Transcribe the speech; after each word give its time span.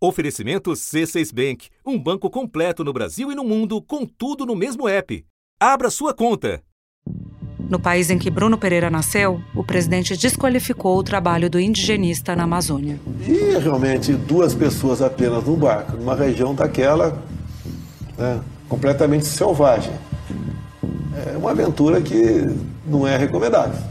Oferecimento 0.00 0.70
C6 0.70 1.34
Bank, 1.34 1.68
um 1.84 1.98
banco 1.98 2.30
completo 2.30 2.84
no 2.84 2.92
Brasil 2.92 3.32
e 3.32 3.34
no 3.34 3.42
mundo, 3.42 3.82
com 3.82 4.06
tudo 4.06 4.46
no 4.46 4.54
mesmo 4.54 4.88
app. 4.88 5.24
Abra 5.58 5.90
sua 5.90 6.14
conta. 6.14 6.62
No 7.68 7.80
país 7.80 8.08
em 8.08 8.16
que 8.16 8.30
Bruno 8.30 8.56
Pereira 8.56 8.88
nasceu, 8.88 9.42
o 9.56 9.64
presidente 9.64 10.16
desqualificou 10.16 10.96
o 10.96 11.02
trabalho 11.02 11.50
do 11.50 11.58
indigenista 11.58 12.36
na 12.36 12.44
Amazônia. 12.44 13.00
E 13.26 13.58
realmente 13.58 14.12
duas 14.12 14.54
pessoas 14.54 15.02
apenas 15.02 15.44
no 15.44 15.56
barco, 15.56 15.96
numa 15.96 16.14
região 16.14 16.54
daquela 16.54 17.20
né, 18.16 18.40
completamente 18.68 19.26
selvagem. 19.26 19.92
É 21.26 21.36
uma 21.36 21.50
aventura 21.50 22.00
que 22.00 22.46
não 22.86 23.04
é 23.04 23.16
recomendável 23.16 23.82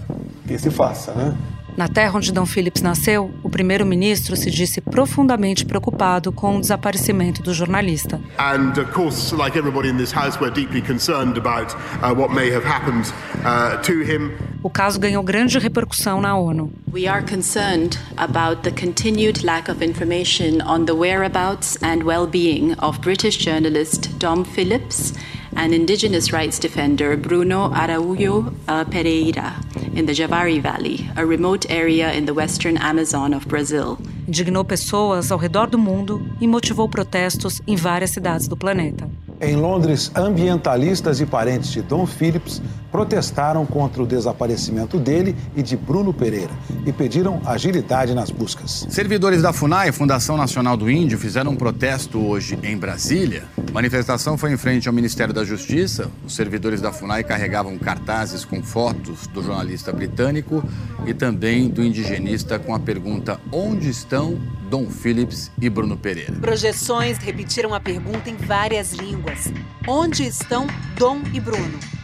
que 0.47 0.57
se 0.57 0.71
faça, 0.71 1.11
né? 1.11 1.37
Na 1.77 1.87
terra 1.87 2.17
onde 2.17 2.31
Dom 2.31 2.47
Phillips 2.47 2.81
nasceu, 2.81 3.31
o 3.43 3.49
primeiro-ministro 3.51 4.35
se 4.35 4.49
disse 4.49 4.81
profundamente 4.81 5.63
preocupado 5.63 6.31
com 6.31 6.57
o 6.57 6.59
desaparecimento 6.59 7.43
do 7.43 7.53
jornalista. 7.53 8.19
And 8.39 8.81
of 8.81 8.91
course, 8.93 9.31
like 9.35 9.55
everybody 9.55 9.89
in 9.89 9.97
this 9.97 10.11
house, 10.11 10.39
we're 10.41 10.51
deeply 10.51 10.81
concerned 10.81 11.37
about 11.37 11.75
uh, 12.01 12.15
what 12.15 12.33
may 12.33 12.49
have 12.51 12.65
happened 12.65 13.13
uh, 13.45 13.79
to 13.83 14.01
him. 14.01 14.31
O 14.63 14.71
caso 14.71 14.99
ganhou 14.99 15.23
grande 15.23 15.59
repercussão 15.59 16.19
na 16.19 16.35
ONU. 16.35 16.71
We 16.91 17.07
are 17.07 17.21
concerned 17.21 17.99
about 18.17 18.63
the 18.63 18.71
continued 18.71 19.43
lack 19.43 19.69
of 19.69 19.83
information 19.83 20.63
on 20.63 20.85
the 20.85 20.95
whereabouts 20.95 21.77
and 21.83 22.01
well-being 22.01 22.73
of 22.79 22.99
British 23.01 23.37
journalist 23.37 24.17
Dom 24.17 24.43
Phillips 24.43 25.13
and 25.55 25.75
indigenous 25.75 26.33
rights 26.33 26.57
defender 26.57 27.15
Bruno 27.15 27.69
Araújo 27.69 28.51
uh, 28.67 28.83
Pereira 28.85 29.53
in 29.97 30.05
the 30.05 30.13
Javari 30.13 30.61
Valley, 30.61 31.09
a 31.15 31.25
remote 31.25 31.65
area 31.69 32.13
in 32.13 32.25
the 32.25 32.31
western 32.31 32.77
Amazon 32.77 33.33
of 33.33 33.47
Brazil. 33.47 33.97
Indignou 34.27 34.63
pessoas 34.63 35.31
ao 35.31 35.39
redor 35.39 35.67
do 35.67 35.77
mundo 35.77 36.21
e 36.39 36.47
motivou 36.47 36.87
protestos 36.87 37.59
em 37.65 37.75
várias 37.75 38.11
cidades 38.11 38.47
do 38.47 38.55
planeta. 38.55 39.09
Em 39.41 39.55
Londres, 39.55 40.11
ambientalistas 40.15 41.19
e 41.19 41.25
parentes 41.25 41.71
de 41.71 41.81
Dom 41.81 42.05
Phillips 42.05 42.61
protestaram 42.91 43.65
contra 43.65 44.01
o 44.01 44.05
desaparecimento 44.05 44.97
dele 44.97 45.35
e 45.55 45.61
de 45.61 45.75
Bruno 45.75 46.13
Pereira 46.13 46.51
e 46.85 46.91
pediram 46.91 47.41
agilidade 47.45 48.13
nas 48.13 48.29
buscas. 48.29 48.85
Servidores 48.89 49.41
da 49.41 49.53
FUNAI, 49.53 49.91
Fundação 49.91 50.37
Nacional 50.37 50.77
do 50.77 50.89
Índio, 50.89 51.17
fizeram 51.17 51.51
um 51.51 51.55
protesto 51.55 52.19
hoje 52.19 52.57
em 52.63 52.77
Brasília. 52.77 53.45
A 53.57 53.71
manifestação 53.71 54.37
foi 54.37 54.51
em 54.53 54.57
frente 54.57 54.87
ao 54.87 54.93
Ministério 54.93 55.33
da 55.33 55.43
Justiça. 55.43 56.09
Os 56.25 56.35
servidores 56.35 56.81
da 56.81 56.91
FUNAI 56.91 57.23
carregavam 57.23 57.77
cartazes 57.77 58.45
com 58.45 58.63
fotos 58.63 59.27
do 59.27 59.43
jornalista 59.43 59.91
britânico 59.91 60.63
e 61.05 61.13
também 61.13 61.69
do 61.69 61.83
indigenista 61.83 62.57
com 62.57 62.73
a 62.73 62.79
pergunta: 62.79 63.39
onde 63.51 63.89
estão 63.89 64.39
Dom 64.69 64.89
Phillips 64.89 65.51
e 65.61 65.69
Bruno 65.69 65.97
Pereira? 65.97 66.33
Projeções 66.33 67.17
repetiram 67.17 67.73
a 67.73 67.79
pergunta 67.79 68.29
em 68.29 68.35
várias 68.35 68.93
línguas: 68.93 69.51
onde 69.87 70.25
estão 70.25 70.67
Dom 70.97 71.21
e 71.33 71.39
Bruno? 71.39 71.96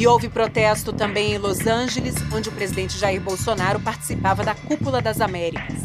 E 0.00 0.06
houve 0.06 0.30
protesto 0.30 0.94
também 0.94 1.34
em 1.34 1.36
Los 1.36 1.66
Angeles, 1.66 2.14
onde 2.32 2.48
o 2.48 2.52
presidente 2.52 2.96
Jair 2.96 3.20
Bolsonaro 3.20 3.78
participava 3.78 4.42
da 4.42 4.54
Cúpula 4.54 5.02
das 5.02 5.20
Américas. 5.20 5.76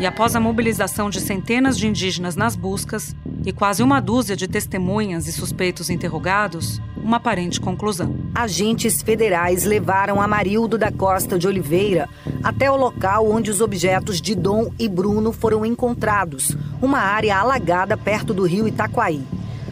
E 0.00 0.04
após 0.04 0.34
a 0.34 0.40
mobilização 0.40 1.08
de 1.08 1.20
centenas 1.20 1.78
de 1.78 1.86
indígenas 1.86 2.34
nas 2.34 2.56
buscas 2.56 3.14
e 3.46 3.52
quase 3.52 3.80
uma 3.80 4.00
dúzia 4.00 4.34
de 4.34 4.48
testemunhas 4.48 5.28
e 5.28 5.32
suspeitos 5.32 5.90
interrogados, 5.90 6.82
uma 6.96 7.18
aparente 7.18 7.60
conclusão. 7.60 8.16
Agentes 8.34 9.02
federais 9.02 9.64
levaram 9.64 10.20
Amarildo 10.20 10.76
da 10.76 10.90
Costa 10.90 11.38
de 11.38 11.46
Oliveira 11.46 12.08
até 12.42 12.70
o 12.70 12.76
local 12.76 13.30
onde 13.30 13.50
os 13.50 13.60
objetos 13.60 14.20
de 14.20 14.34
Dom 14.34 14.70
e 14.78 14.88
Bruno 14.88 15.32
foram 15.32 15.64
encontrados, 15.64 16.56
uma 16.80 16.98
área 16.98 17.36
alagada 17.36 17.96
perto 17.96 18.32
do 18.32 18.44
rio 18.44 18.68
Itaquaí. 18.68 19.24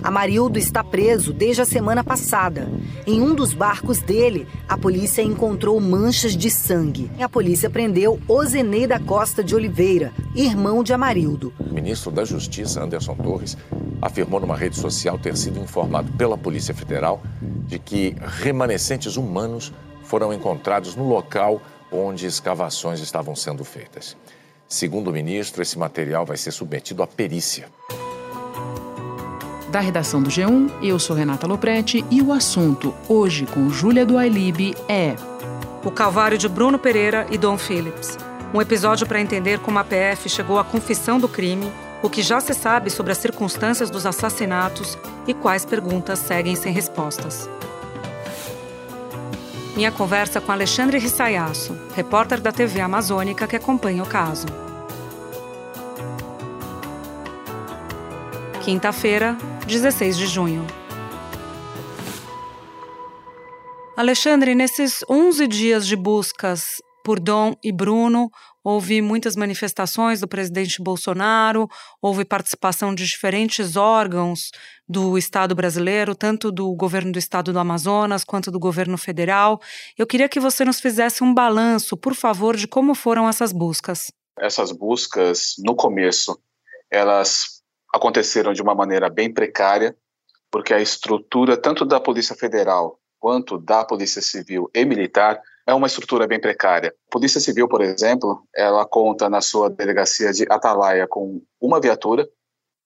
Amarildo 0.03 0.57
está 0.57 0.85
preso 0.85 1.33
desde 1.33 1.63
a 1.63 1.65
semana 1.65 2.05
passada. 2.05 2.69
Em 3.07 3.21
um 3.21 3.35
dos 3.35 3.53
barcos 3.53 3.99
dele, 3.99 4.47
a 4.69 4.79
polícia 4.79 5.21
encontrou 5.21 5.81
manchas 5.81 6.37
de 6.37 6.49
sangue. 6.49 7.11
A 7.21 7.29
polícia 7.29 7.69
prendeu 7.69 8.21
Ozenei 8.29 8.87
da 8.87 9.01
Costa 9.01 9.43
de 9.43 9.53
Oliveira, 9.53 10.13
irmão 10.33 10.85
de 10.85 10.93
Amarildo. 10.93 11.53
O 11.59 11.75
ministro 11.75 12.13
da 12.13 12.25
Justiça, 12.25 12.85
Anderson 12.85 13.17
Torres, 13.17 13.57
afirmou 14.01 14.39
numa 14.39 14.57
rede 14.57 14.77
social 14.77 15.19
ter 15.19 15.37
sido 15.37 15.59
informado 15.59 16.13
pela 16.13 16.39
Polícia 16.39 16.73
Federal 16.73 17.21
de 17.67 17.79
que 17.81 18.15
remanescentes 18.21 19.17
humanos 19.17 19.73
foram 20.05 20.33
encontrados 20.33 20.95
no 20.95 21.09
local 21.09 21.61
onde 21.97 22.27
escavações 22.27 23.01
estavam 23.01 23.35
sendo 23.35 23.65
feitas. 23.65 24.17
Segundo 24.69 25.09
o 25.09 25.13
ministro, 25.13 25.63
esse 25.63 25.79
material 25.79 26.27
vai 26.27 26.37
ser 26.37 26.53
submetido 26.53 27.03
à 27.03 27.07
perícia 27.07 27.69
da 29.77 29.81
redação 29.81 30.23
do 30.23 30.31
G1. 30.31 30.71
Eu 30.83 30.99
sou 30.99 31.15
Renata 31.15 31.47
Loprete 31.47 32.03
e 32.11 32.23
o 32.23 32.33
assunto 32.33 32.95
hoje 33.07 33.45
com 33.45 33.69
Júlia 33.69 34.07
do 34.07 34.17
Ailib 34.17 34.75
é 34.89 35.15
o 35.85 35.91
calvário 35.91 36.39
de 36.39 36.49
Bruno 36.49 36.79
Pereira 36.79 37.27
e 37.31 37.37
Dom 37.37 37.59
Phillips. 37.59 38.17
Um 38.55 38.63
episódio 38.63 39.07
para 39.07 39.21
entender 39.21 39.59
como 39.59 39.79
a 39.79 39.85
PF 39.85 40.31
chegou 40.31 40.59
à 40.59 40.65
confissão 40.65 41.21
do 41.21 41.29
crime, 41.29 41.71
o 42.03 42.09
que 42.09 42.23
já 42.23 42.41
se 42.41 42.55
sabe 42.55 42.89
sobre 42.89 43.13
as 43.13 43.19
circunstâncias 43.19 43.91
dos 43.91 44.07
assassinatos 44.07 44.97
e 45.27 45.35
quais 45.35 45.67
perguntas 45.67 46.21
seguem 46.21 46.57
sem 46.57 46.73
respostas. 46.73 47.47
Minha 49.77 49.93
conversa 49.93 50.41
com 50.41 50.51
Alexandre 50.51 50.97
Rissaiasso, 50.99 51.77
repórter 51.95 52.41
da 52.41 52.51
TV 52.51 52.81
Amazônica 52.81 53.47
que 53.47 53.57
acompanha 53.57 54.03
o 54.03 54.07
caso. 54.07 54.47
Quinta-feira, 58.65 59.37
16 59.67 60.17
de 60.17 60.27
junho. 60.27 60.67
Alexandre, 63.95 64.55
nesses 64.55 65.05
11 65.11 65.47
dias 65.47 65.87
de 65.87 65.95
buscas 65.95 66.81
por 67.07 67.21
Dom 67.21 67.55
e 67.63 67.71
Bruno, 67.71 68.29
houve 68.65 69.01
muitas 69.01 69.37
manifestações 69.37 70.21
do 70.21 70.27
presidente 70.27 70.83
Bolsonaro, 70.83 71.69
houve 72.03 72.25
participação 72.25 72.93
de 72.93 73.07
diferentes 73.07 73.77
órgãos 73.77 74.51
do 74.89 75.17
Estado 75.17 75.55
brasileiro, 75.55 76.17
tanto 76.17 76.51
do 76.51 76.75
governo 76.75 77.13
do 77.13 77.19
Estado 77.21 77.53
do 77.53 77.61
Amazonas 77.61 78.25
quanto 78.25 78.51
do 78.51 78.59
governo 78.59 78.99
federal. 78.99 79.61
Eu 79.97 80.05
queria 80.05 80.29
que 80.29 80.41
você 80.41 80.65
nos 80.65 80.81
fizesse 80.81 81.23
um 81.23 81.33
balanço, 81.33 81.97
por 81.97 82.13
favor, 82.13 82.57
de 82.57 82.67
como 82.67 82.93
foram 82.93 83.29
essas 83.29 83.53
buscas. 83.53 84.11
Essas 84.37 84.73
buscas, 84.73 85.55
no 85.65 85.77
começo, 85.77 86.37
elas 86.91 87.63
aconteceram 87.95 88.53
de 88.53 88.63
uma 88.63 88.75
maneira 88.75 89.09
bem 89.09 89.33
precária, 89.33 89.97
porque 90.51 90.75
a 90.75 90.81
estrutura 90.81 91.57
tanto 91.57 91.85
da 91.85 92.01
Polícia 92.01 92.35
Federal 92.35 92.99
quanto 93.21 93.59
da 93.59 93.85
Polícia 93.85 94.21
Civil 94.21 94.69
e 94.75 94.85
Militar 94.85 95.41
é 95.67 95.75
uma 95.75 95.89
estrutura 95.89 96.27
bem 96.27 96.41
precária. 96.41 96.95
A 97.09 97.11
Polícia 97.11 97.41
Civil, 97.41 97.69
por 97.69 97.83
exemplo, 97.83 98.47
ela 98.55 98.87
conta 98.87 99.29
na 99.29 99.41
sua 99.41 99.69
delegacia 99.69 100.33
de 100.33 100.47
Atalaia 100.49 101.07
com 101.09 101.43
uma 101.61 101.81
viatura, 101.81 102.29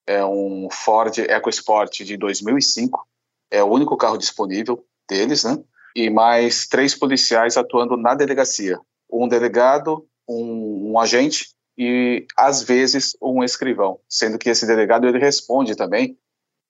é 0.07 0.25
um 0.25 0.69
Ford 0.73 1.19
EcoSport 1.19 2.03
de 2.03 2.17
2005, 2.17 3.07
é 3.51 3.63
o 3.63 3.69
único 3.69 3.97
carro 3.97 4.17
disponível 4.17 4.83
deles, 5.09 5.45
né? 5.45 5.59
E 5.95 6.09
mais 6.09 6.67
três 6.67 6.95
policiais 6.95 7.57
atuando 7.57 7.97
na 7.97 8.15
delegacia, 8.15 8.79
um 9.13 9.29
delegado, 9.29 10.07
um, 10.27 10.93
um 10.93 10.99
agente 10.99 11.51
e 11.77 12.27
às 12.37 12.63
vezes 12.63 13.17
um 13.21 13.45
escrivão, 13.45 14.01
sendo 14.09 14.39
que 14.39 14.49
esse 14.49 14.67
delegado 14.67 15.07
ele 15.07 15.19
responde 15.19 15.77
também 15.77 16.17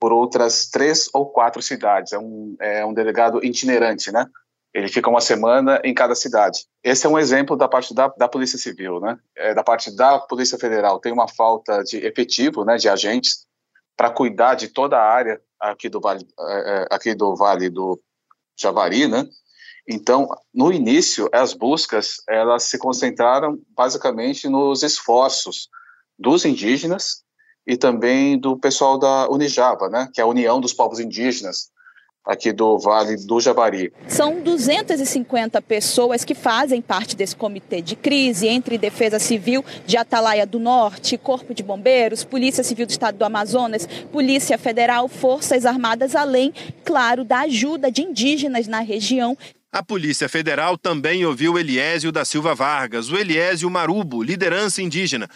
por 0.01 0.13
outras 0.13 0.69
três 0.71 1.09
ou 1.13 1.27
quatro 1.27 1.61
cidades. 1.61 2.13
É 2.13 2.19
um, 2.19 2.57
é 2.59 2.85
um 2.85 2.95
delegado 2.95 3.45
itinerante, 3.45 4.11
né? 4.11 4.27
Ele 4.73 4.89
fica 4.89 5.11
uma 5.11 5.21
semana 5.21 5.81
em 5.85 5.93
cada 5.93 6.15
cidade. 6.15 6.65
Esse 6.83 7.07
é 7.07 7.09
um 7.09 7.19
exemplo 7.19 7.57
da 7.57 7.69
parte 7.69 7.93
da, 7.93 8.09
da 8.09 8.29
Polícia 8.29 8.59
Civil, 8.59 9.01
né? 9.01 9.19
É, 9.37 9.53
da 9.53 9.65
parte 9.65 9.95
da 9.95 10.19
Polícia 10.19 10.59
Federal 10.59 11.01
tem 11.01 11.13
uma 11.13 11.27
falta 11.27 11.83
de 11.83 11.99
efetivo, 11.99 12.65
né, 12.65 12.77
de 12.77 12.89
agentes 12.89 13.47
para 13.97 14.11
cuidar 14.11 14.55
de 14.55 14.69
toda 14.69 14.97
a 14.97 15.13
área 15.13 15.41
aqui 15.59 15.89
do 15.89 16.01
Vale, 16.01 16.27
é, 16.39 16.53
é, 16.83 16.87
aqui 16.91 17.15
do 17.15 17.35
Vale 17.37 17.69
do 17.69 18.01
Javari, 18.59 19.09
né? 19.09 19.29
Então, 19.89 20.29
no 20.55 20.73
início, 20.73 21.29
as 21.33 21.53
buscas 21.53 22.17
elas 22.29 22.65
se 22.65 22.79
concentraram 22.79 23.59
basicamente 23.77 24.49
nos 24.49 24.83
esforços 24.83 25.69
dos 26.19 26.45
indígenas 26.45 27.25
e 27.67 27.77
também 27.77 28.39
do 28.39 28.57
pessoal 28.59 28.99
da 28.99 29.29
Unijava, 29.29 29.89
né, 29.89 30.09
que 30.15 30.21
é 30.21 30.25
a 30.25 30.27
União 30.27 30.61
dos 30.61 30.73
Povos 30.73 31.01
Indígenas 31.01 31.71
aqui 32.25 32.53
do 32.53 32.79
Vale 32.79 33.17
do 33.27 33.41
Javari. 33.41 33.93
São 34.07 34.41
250 34.43 35.61
pessoas 35.63 36.25
que 36.25 36.35
fazem 36.35 36.81
parte 36.81 37.17
desse 37.17 37.35
comitê 37.35 37.81
de 37.81 37.97
crise 37.97 38.47
entre 38.47 38.79
Defesa 38.79 39.19
Civil 39.19 39.65
de 39.87 39.97
Atalaia 39.97 40.47
do 40.47 40.59
Norte, 40.59 41.19
Corpo 41.19 41.55
de 41.55 41.63
Bombeiros, 41.63 42.25
Polícia 42.25 42.63
Civil 42.63 42.87
do 42.87 42.91
Estado 42.91 43.17
do 43.17 43.25
Amazonas, 43.25 43.89
Polícia 44.13 44.59
Federal, 44.59 45.09
Forças 45.09 45.65
Armadas, 45.67 46.15
além, 46.15 46.53
claro, 46.85 47.25
da 47.25 47.41
ajuda 47.41 47.91
de 47.91 48.03
indígenas 48.03 48.67
na 48.67 48.81
região 48.81 49.37
A 49.73 49.83
Polícia 49.83 50.29
Federal 50.29 50.77
também 50.77 51.25
ouviu 51.25 51.59
Eliésio 51.59 52.13
da 52.13 52.25
Silva 52.25 52.55
Vargas, 52.55 53.09
o 53.11 53.17
Eliésio 53.17 53.71
Marubo, 53.71 54.23
liderança 54.23 54.83
indígena, 54.83 55.29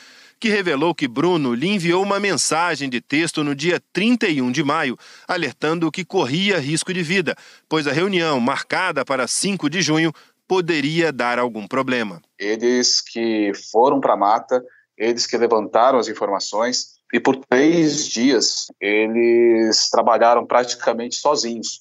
que 0.45 0.51
revelou 0.51 0.95
que 0.95 1.09
Bruno 1.09 1.55
lhe 1.55 1.69
enviou 1.69 2.03
uma 2.03 2.21
mensagem 2.21 2.91
de 2.91 3.01
texto 3.01 3.43
no 3.43 3.55
dia 3.55 3.81
31 3.95 4.53
de 4.53 4.63
maio, 4.63 4.95
alertando 5.27 5.91
que 5.91 6.05
corria 6.05 6.59
risco 6.59 6.93
de 6.93 7.03
vida, 7.03 7.35
pois 7.67 7.87
a 7.87 7.93
reunião, 7.93 8.39
marcada 8.41 9.07
para 9.07 9.27
5 9.27 9.71
de 9.71 9.81
junho, 9.81 10.13
poderia 10.47 11.11
dar 11.11 11.39
algum 11.39 11.67
problema. 11.67 12.21
Eles 12.39 13.01
que 13.01 13.53
foram 13.73 14.03
para 14.03 14.13
a 14.13 14.19
mata, 14.19 14.63
eles 14.99 15.27
que 15.27 15.39
levantaram 15.39 15.99
as 15.99 16.09
informações, 16.09 16.89
e 17.11 17.19
por 17.19 17.37
três 17.49 18.07
dias 18.07 18.67
eles 18.79 19.89
trabalharam 19.89 20.45
praticamente 20.45 21.17
sozinhos, 21.17 21.81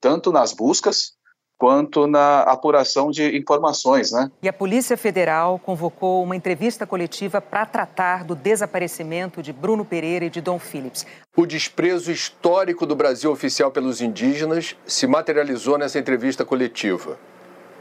tanto 0.00 0.30
nas 0.30 0.52
buscas 0.52 1.14
quanto 1.58 2.06
na 2.06 2.42
apuração 2.42 3.10
de 3.10 3.36
informações, 3.36 4.12
né? 4.12 4.30
E 4.40 4.48
a 4.48 4.52
Polícia 4.52 4.96
Federal 4.96 5.58
convocou 5.58 6.22
uma 6.22 6.36
entrevista 6.36 6.86
coletiva 6.86 7.40
para 7.40 7.66
tratar 7.66 8.22
do 8.22 8.36
desaparecimento 8.36 9.42
de 9.42 9.52
Bruno 9.52 9.84
Pereira 9.84 10.24
e 10.24 10.30
de 10.30 10.40
Dom 10.40 10.58
Phillips. 10.58 11.04
O 11.36 11.44
desprezo 11.44 12.12
histórico 12.12 12.86
do 12.86 12.94
Brasil 12.94 13.32
oficial 13.32 13.72
pelos 13.72 14.00
indígenas 14.00 14.76
se 14.86 15.06
materializou 15.08 15.76
nessa 15.76 15.98
entrevista 15.98 16.44
coletiva. 16.44 17.18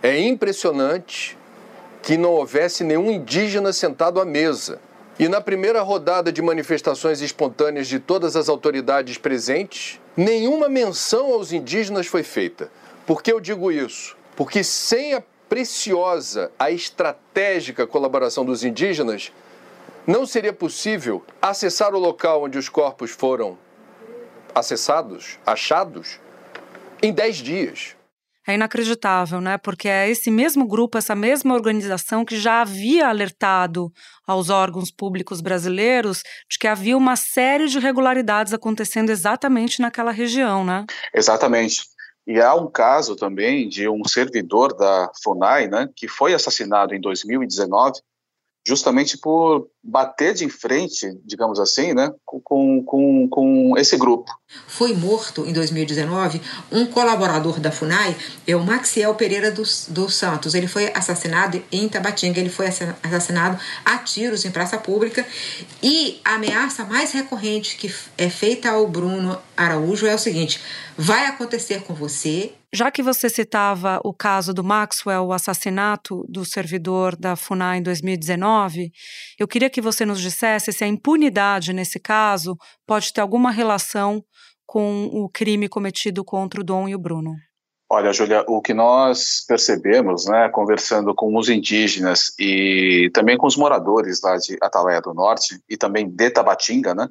É 0.01 0.19
impressionante 0.19 1.37
que 2.01 2.17
não 2.17 2.31
houvesse 2.31 2.83
nenhum 2.83 3.11
indígena 3.11 3.71
sentado 3.71 4.19
à 4.19 4.25
mesa. 4.25 4.79
E 5.19 5.27
na 5.27 5.41
primeira 5.41 5.81
rodada 5.81 6.31
de 6.31 6.41
manifestações 6.41 7.21
espontâneas 7.21 7.87
de 7.87 7.99
todas 7.99 8.35
as 8.35 8.49
autoridades 8.49 9.17
presentes, 9.17 9.99
nenhuma 10.15 10.69
menção 10.69 11.33
aos 11.33 11.51
indígenas 11.51 12.07
foi 12.07 12.23
feita. 12.23 12.71
Por 13.07 13.23
que 13.23 13.31
eu 13.31 13.39
digo 13.39 13.71
isso? 13.71 14.17
Porque 14.35 14.65
sem 14.65 15.13
a 15.13 15.23
preciosa, 15.47 16.51
a 16.59 16.69
estratégica 16.69 17.87
colaboração 17.87 18.43
dos 18.43 18.65
indígenas, 18.65 19.31
não 20.05 20.25
seria 20.25 20.51
possível 20.51 21.23
acessar 21.41 21.95
o 21.95 21.99
local 21.99 22.43
onde 22.43 22.57
os 22.57 22.67
corpos 22.67 23.11
foram 23.11 23.57
acessados, 24.53 25.39
achados, 25.45 26.19
em 27.01 27.13
10 27.13 27.37
dias. 27.37 27.95
É 28.45 28.55
inacreditável, 28.55 29.39
né? 29.39 29.57
Porque 29.57 29.87
é 29.87 30.09
esse 30.09 30.29
mesmo 30.29 30.67
grupo, 30.67 30.97
essa 30.97 31.15
mesma 31.15 31.53
organização 31.53 32.25
que 32.25 32.37
já 32.37 32.61
havia 32.61 33.07
alertado 33.07 33.89
aos 34.25 34.49
órgãos 34.49 34.91
públicos 34.91 35.39
brasileiros 35.39 36.23
de 36.49 36.57
que 36.57 36.67
havia 36.67 36.97
uma 36.97 37.15
série 37.15 37.67
de 37.67 37.77
irregularidades 37.77 38.53
acontecendo 38.53 39.11
exatamente 39.11 39.81
naquela 39.81 40.11
região, 40.11 40.65
né? 40.65 40.85
Exatamente. 41.13 41.96
E 42.27 42.41
há 42.41 42.53
um 42.53 42.69
caso 42.69 43.15
também 43.15 43.69
de 43.69 43.87
um 43.87 44.03
servidor 44.05 44.75
da 44.75 45.09
FUNAI, 45.23 45.67
né, 45.67 45.89
que 45.95 46.09
foi 46.09 46.33
assassinado 46.33 46.93
em 46.93 46.99
2019, 46.99 48.01
justamente 48.67 49.17
por 49.17 49.69
bater 49.81 50.33
de 50.33 50.49
frente, 50.49 51.07
digamos 51.23 51.57
assim, 51.57 51.93
né, 51.93 52.11
com, 52.25 52.83
com, 52.83 53.29
com 53.29 53.77
esse 53.77 53.95
grupo. 53.95 54.29
Foi 54.67 54.93
morto 54.93 55.45
em 55.45 55.53
2019 55.53 56.41
um 56.69 56.85
colaborador 56.85 57.61
da 57.61 57.71
FUNAI, 57.71 58.17
é 58.45 58.57
o 58.57 58.63
Maxiel 58.63 59.15
Pereira 59.15 59.49
dos, 59.51 59.87
dos 59.87 60.15
Santos. 60.15 60.53
Ele 60.53 60.67
foi 60.67 60.91
assassinado 60.93 61.63
em 61.71 61.87
Tabatinga, 61.87 62.41
ele 62.41 62.49
foi 62.49 62.67
assassinado 62.67 63.57
a 63.85 63.97
tiros 63.99 64.43
em 64.43 64.51
praça 64.51 64.77
pública. 64.77 65.25
E 65.81 66.19
a 66.25 66.35
ameaça 66.35 66.83
mais 66.83 67.13
recorrente 67.13 67.77
que 67.77 67.93
é 68.17 68.29
feita 68.29 68.69
ao 68.69 68.85
Bruno 68.85 69.37
Araújo 69.55 70.05
é 70.05 70.13
o 70.13 70.19
seguinte: 70.19 70.59
vai 70.97 71.25
acontecer 71.25 71.83
com 71.83 71.93
você 71.93 72.51
já 72.73 72.91
que 72.91 73.01
você 73.01 73.29
citava 73.29 73.99
o 74.03 74.13
caso 74.13 74.53
do 74.53 74.63
Maxwell, 74.63 75.25
o 75.25 75.33
assassinato 75.33 76.25
do 76.27 76.43
servidor 76.43 77.15
da 77.15 77.35
FUNAI 77.35 77.77
em 77.77 77.83
2019, 77.83 78.91
eu 79.39 79.47
queria 79.47 79.69
que 79.69 79.81
você 79.81 80.05
nos 80.05 80.19
dissesse 80.19 80.73
se 80.73 80.83
a 80.83 80.87
impunidade 80.87 81.71
nesse 81.71 81.99
caso 81.99 82.57
pode 82.85 83.13
ter 83.13 83.21
alguma 83.21 83.51
relação 83.51 84.21
com 84.65 85.05
o 85.05 85.29
crime 85.29 85.69
cometido 85.69 86.25
contra 86.25 86.59
o 86.59 86.63
Dom 86.63 86.89
e 86.89 86.95
o 86.95 86.99
Bruno. 86.99 87.33
Olha, 87.89 88.11
Júlia, 88.11 88.43
o 88.49 88.61
que 88.61 88.73
nós 88.73 89.45
percebemos, 89.47 90.25
né, 90.25 90.49
conversando 90.49 91.15
com 91.15 91.37
os 91.37 91.47
indígenas 91.47 92.33
e 92.37 93.09
também 93.13 93.37
com 93.37 93.47
os 93.47 93.55
moradores 93.55 94.21
lá 94.21 94.35
de 94.35 94.57
Atalaia 94.61 94.99
do 94.99 95.13
Norte 95.13 95.57
e 95.69 95.77
também 95.77 96.09
de 96.09 96.29
Tabatinga, 96.29 96.93
né, 96.93 97.07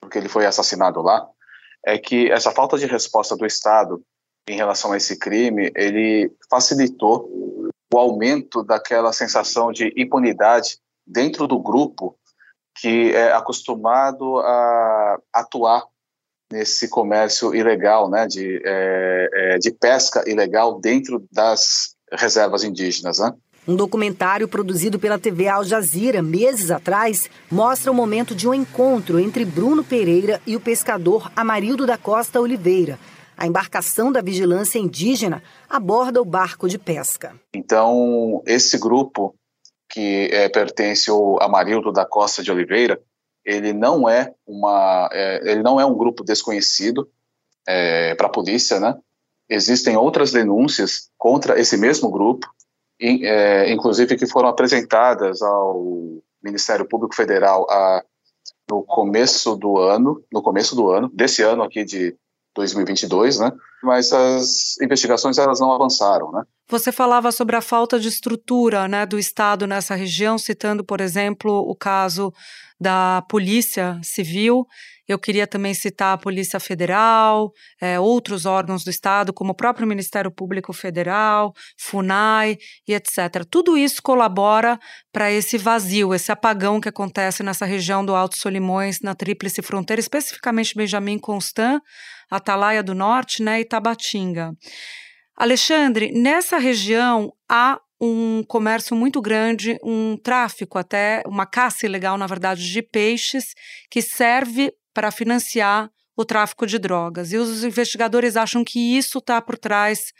porque 0.00 0.18
ele 0.18 0.28
foi 0.28 0.46
assassinado 0.46 1.02
lá, 1.02 1.26
é 1.84 1.98
que 1.98 2.30
essa 2.30 2.52
falta 2.52 2.78
de 2.78 2.86
resposta 2.86 3.36
do 3.36 3.44
Estado 3.44 4.00
em 4.48 4.56
relação 4.56 4.92
a 4.92 4.96
esse 4.96 5.18
crime, 5.18 5.70
ele 5.74 6.32
facilitou 6.50 7.30
o 7.92 7.98
aumento 7.98 8.62
daquela 8.62 9.12
sensação 9.12 9.70
de 9.70 9.92
impunidade 9.96 10.78
dentro 11.06 11.46
do 11.46 11.58
grupo 11.58 12.16
que 12.78 13.12
é 13.12 13.32
acostumado 13.32 14.38
a 14.40 15.18
atuar 15.32 15.84
nesse 16.50 16.88
comércio 16.88 17.54
ilegal, 17.54 18.10
né, 18.10 18.26
de, 18.26 18.60
é, 18.64 19.28
é, 19.32 19.58
de 19.58 19.70
pesca 19.70 20.22
ilegal 20.26 20.80
dentro 20.80 21.24
das 21.30 21.94
reservas 22.12 22.62
indígenas, 22.62 23.18
né? 23.18 23.32
Um 23.66 23.76
documentário 23.76 24.48
produzido 24.48 24.98
pela 24.98 25.20
TV 25.20 25.46
Al 25.46 25.64
Jazeera 25.64 26.20
meses 26.20 26.70
atrás 26.70 27.30
mostra 27.48 27.92
o 27.92 27.94
momento 27.94 28.34
de 28.34 28.48
um 28.48 28.52
encontro 28.52 29.20
entre 29.20 29.44
Bruno 29.44 29.84
Pereira 29.84 30.42
e 30.44 30.56
o 30.56 30.60
pescador 30.60 31.30
Amarildo 31.36 31.86
da 31.86 31.96
Costa 31.96 32.40
Oliveira, 32.40 32.98
a 33.36 33.46
embarcação 33.46 34.12
da 34.12 34.20
vigilância 34.20 34.78
indígena 34.78 35.42
aborda 35.68 36.20
o 36.20 36.24
barco 36.24 36.68
de 36.68 36.78
pesca. 36.78 37.34
Então, 37.54 38.42
esse 38.46 38.78
grupo 38.78 39.34
que 39.88 40.30
é, 40.32 40.48
pertence 40.48 41.10
ao 41.10 41.42
Amarildo 41.42 41.92
da 41.92 42.06
Costa 42.06 42.42
de 42.42 42.50
Oliveira, 42.50 43.00
ele 43.44 43.72
não 43.72 44.08
é 44.08 44.32
uma, 44.46 45.08
é, 45.12 45.50
ele 45.50 45.62
não 45.62 45.78
é 45.78 45.84
um 45.84 45.94
grupo 45.94 46.24
desconhecido 46.24 47.08
é, 47.66 48.14
para 48.14 48.26
a 48.26 48.30
polícia, 48.30 48.80
né? 48.80 48.96
Existem 49.48 49.96
outras 49.96 50.32
denúncias 50.32 51.10
contra 51.18 51.60
esse 51.60 51.76
mesmo 51.76 52.10
grupo, 52.10 52.46
in, 52.98 53.24
é, 53.24 53.70
inclusive 53.70 54.16
que 54.16 54.26
foram 54.26 54.48
apresentadas 54.48 55.42
ao 55.42 56.22
Ministério 56.42 56.88
Público 56.88 57.14
Federal 57.14 57.66
a, 57.68 58.02
no 58.70 58.82
começo 58.82 59.54
do 59.56 59.78
ano, 59.78 60.24
no 60.32 60.40
começo 60.40 60.74
do 60.74 60.90
ano, 60.90 61.10
desse 61.12 61.42
ano 61.42 61.62
aqui 61.62 61.84
de 61.84 62.16
2022, 62.54 63.38
né? 63.38 63.50
Mas 63.82 64.12
as 64.12 64.80
investigações 64.80 65.38
elas 65.38 65.60
não 65.60 65.72
avançaram, 65.72 66.30
né? 66.32 66.42
Você 66.68 66.90
falava 66.90 67.30
sobre 67.32 67.54
a 67.56 67.60
falta 67.60 68.00
de 68.00 68.08
estrutura, 68.08 68.88
né, 68.88 69.04
do 69.04 69.18
Estado 69.18 69.66
nessa 69.66 69.94
região, 69.94 70.38
citando, 70.38 70.84
por 70.84 71.00
exemplo, 71.00 71.52
o 71.68 71.76
caso 71.76 72.32
da 72.80 73.22
Polícia 73.28 74.00
Civil. 74.02 74.66
Eu 75.06 75.18
queria 75.18 75.46
também 75.46 75.74
citar 75.74 76.14
a 76.14 76.18
Polícia 76.18 76.58
Federal, 76.58 77.52
é, 77.80 78.00
outros 78.00 78.46
órgãos 78.46 78.84
do 78.84 78.90
Estado, 78.90 79.32
como 79.32 79.52
o 79.52 79.54
próprio 79.54 79.86
Ministério 79.86 80.30
Público 80.30 80.72
Federal, 80.72 81.52
FUNAI 81.76 82.56
e 82.88 82.94
etc. 82.94 83.44
Tudo 83.50 83.76
isso 83.76 84.00
colabora 84.02 84.78
para 85.12 85.30
esse 85.30 85.58
vazio, 85.58 86.14
esse 86.14 86.32
apagão 86.32 86.80
que 86.80 86.88
acontece 86.88 87.42
nessa 87.42 87.66
região 87.66 88.04
do 88.04 88.14
Alto 88.14 88.38
Solimões, 88.38 89.00
na 89.02 89.14
Tríplice 89.14 89.60
Fronteira, 89.60 90.00
especificamente 90.00 90.74
Benjamin 90.74 91.18
Constant, 91.18 91.82
Atalaia 92.36 92.82
do 92.82 92.94
Norte 92.94 93.42
né, 93.42 93.60
e 93.60 93.64
Tabatinga. 93.64 94.52
Alexandre, 95.36 96.12
nessa 96.12 96.56
região 96.56 97.32
há 97.48 97.80
um 98.00 98.42
comércio 98.42 98.96
muito 98.96 99.20
grande, 99.20 99.78
um 99.82 100.16
tráfico 100.16 100.78
até, 100.78 101.22
uma 101.26 101.46
caça 101.46 101.86
ilegal, 101.86 102.18
na 102.18 102.26
verdade, 102.26 102.68
de 102.70 102.82
peixes, 102.82 103.54
que 103.88 104.02
serve 104.02 104.72
para 104.92 105.10
financiar 105.10 105.90
o 106.16 106.24
tráfico 106.24 106.66
de 106.66 106.78
drogas. 106.78 107.32
E 107.32 107.36
os 107.36 107.64
investigadores 107.64 108.36
acham 108.36 108.64
que 108.64 108.96
isso 108.96 109.18
está 109.18 109.40
por 109.40 109.56
trás, 109.56 110.12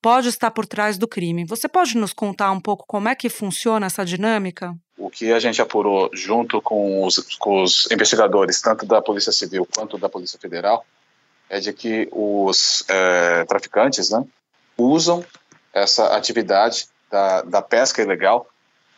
pode 0.00 0.28
estar 0.28 0.50
por 0.50 0.66
trás 0.66 0.98
do 0.98 1.08
crime. 1.08 1.44
Você 1.46 1.68
pode 1.68 1.96
nos 1.96 2.12
contar 2.12 2.50
um 2.52 2.60
pouco 2.60 2.84
como 2.86 3.08
é 3.08 3.14
que 3.14 3.28
funciona 3.28 3.86
essa 3.86 4.04
dinâmica? 4.04 4.74
O 4.98 5.10
que 5.10 5.32
a 5.32 5.40
gente 5.40 5.60
apurou 5.60 6.10
junto 6.12 6.60
com 6.60 7.04
os, 7.04 7.16
com 7.38 7.62
os 7.62 7.90
investigadores, 7.90 8.60
tanto 8.60 8.86
da 8.86 9.00
Polícia 9.00 9.32
Civil 9.32 9.66
quanto 9.74 9.98
da 9.98 10.08
Polícia 10.08 10.38
Federal, 10.38 10.84
é 11.52 11.60
de 11.60 11.70
que 11.70 12.08
os 12.10 12.82
é, 12.88 13.44
traficantes 13.44 14.08
né, 14.08 14.24
usam 14.76 15.22
essa 15.70 16.16
atividade 16.16 16.86
da, 17.10 17.42
da 17.42 17.60
pesca 17.60 18.00
ilegal 18.00 18.48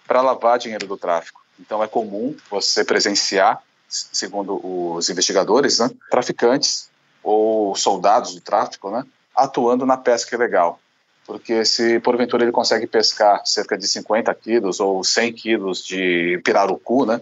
para 0.07 0.23
lavar 0.23 0.57
dinheiro 0.57 0.87
do 0.87 0.97
tráfico. 0.97 1.43
Então 1.59 1.83
é 1.83 1.89
comum 1.89 2.37
você 2.49 2.85
presenciar, 2.85 3.61
segundo 3.89 4.61
os 4.65 5.11
investigadores, 5.11 5.81
né, 5.81 5.91
traficantes 6.09 6.89
ou 7.25 7.75
soldados 7.75 8.35
do 8.35 8.41
tráfico 8.41 8.89
né, 8.89 9.05
atuando 9.35 9.85
na 9.85 9.97
pesca 9.97 10.37
ilegal. 10.37 10.79
Porque 11.27 11.65
se 11.65 11.99
porventura 11.99 12.45
ele 12.45 12.53
consegue 12.53 12.87
pescar 12.87 13.45
cerca 13.45 13.77
de 13.77 13.89
50 13.89 14.33
quilos 14.37 14.79
ou 14.79 15.03
100 15.03 15.33
quilos 15.33 15.85
de 15.85 16.41
pirarucu, 16.45 17.05
né, 17.05 17.21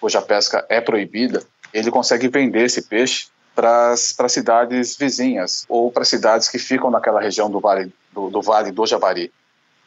cuja 0.00 0.22
pesca 0.22 0.64
é 0.70 0.80
proibida, 0.80 1.42
ele 1.74 1.90
consegue 1.90 2.28
vender 2.28 2.64
esse 2.64 2.80
peixe 2.80 3.26
para 3.54 3.92
as 3.92 4.14
cidades 4.28 4.96
vizinhas 4.96 5.64
ou 5.68 5.90
para 5.90 6.04
cidades 6.04 6.48
que 6.48 6.58
ficam 6.58 6.90
naquela 6.90 7.20
região 7.20 7.50
do 7.50 7.60
Vale 7.60 7.92
do, 8.12 8.30
do 8.30 8.42
Vale 8.42 8.70
do 8.70 8.86
Javari. 8.86 9.32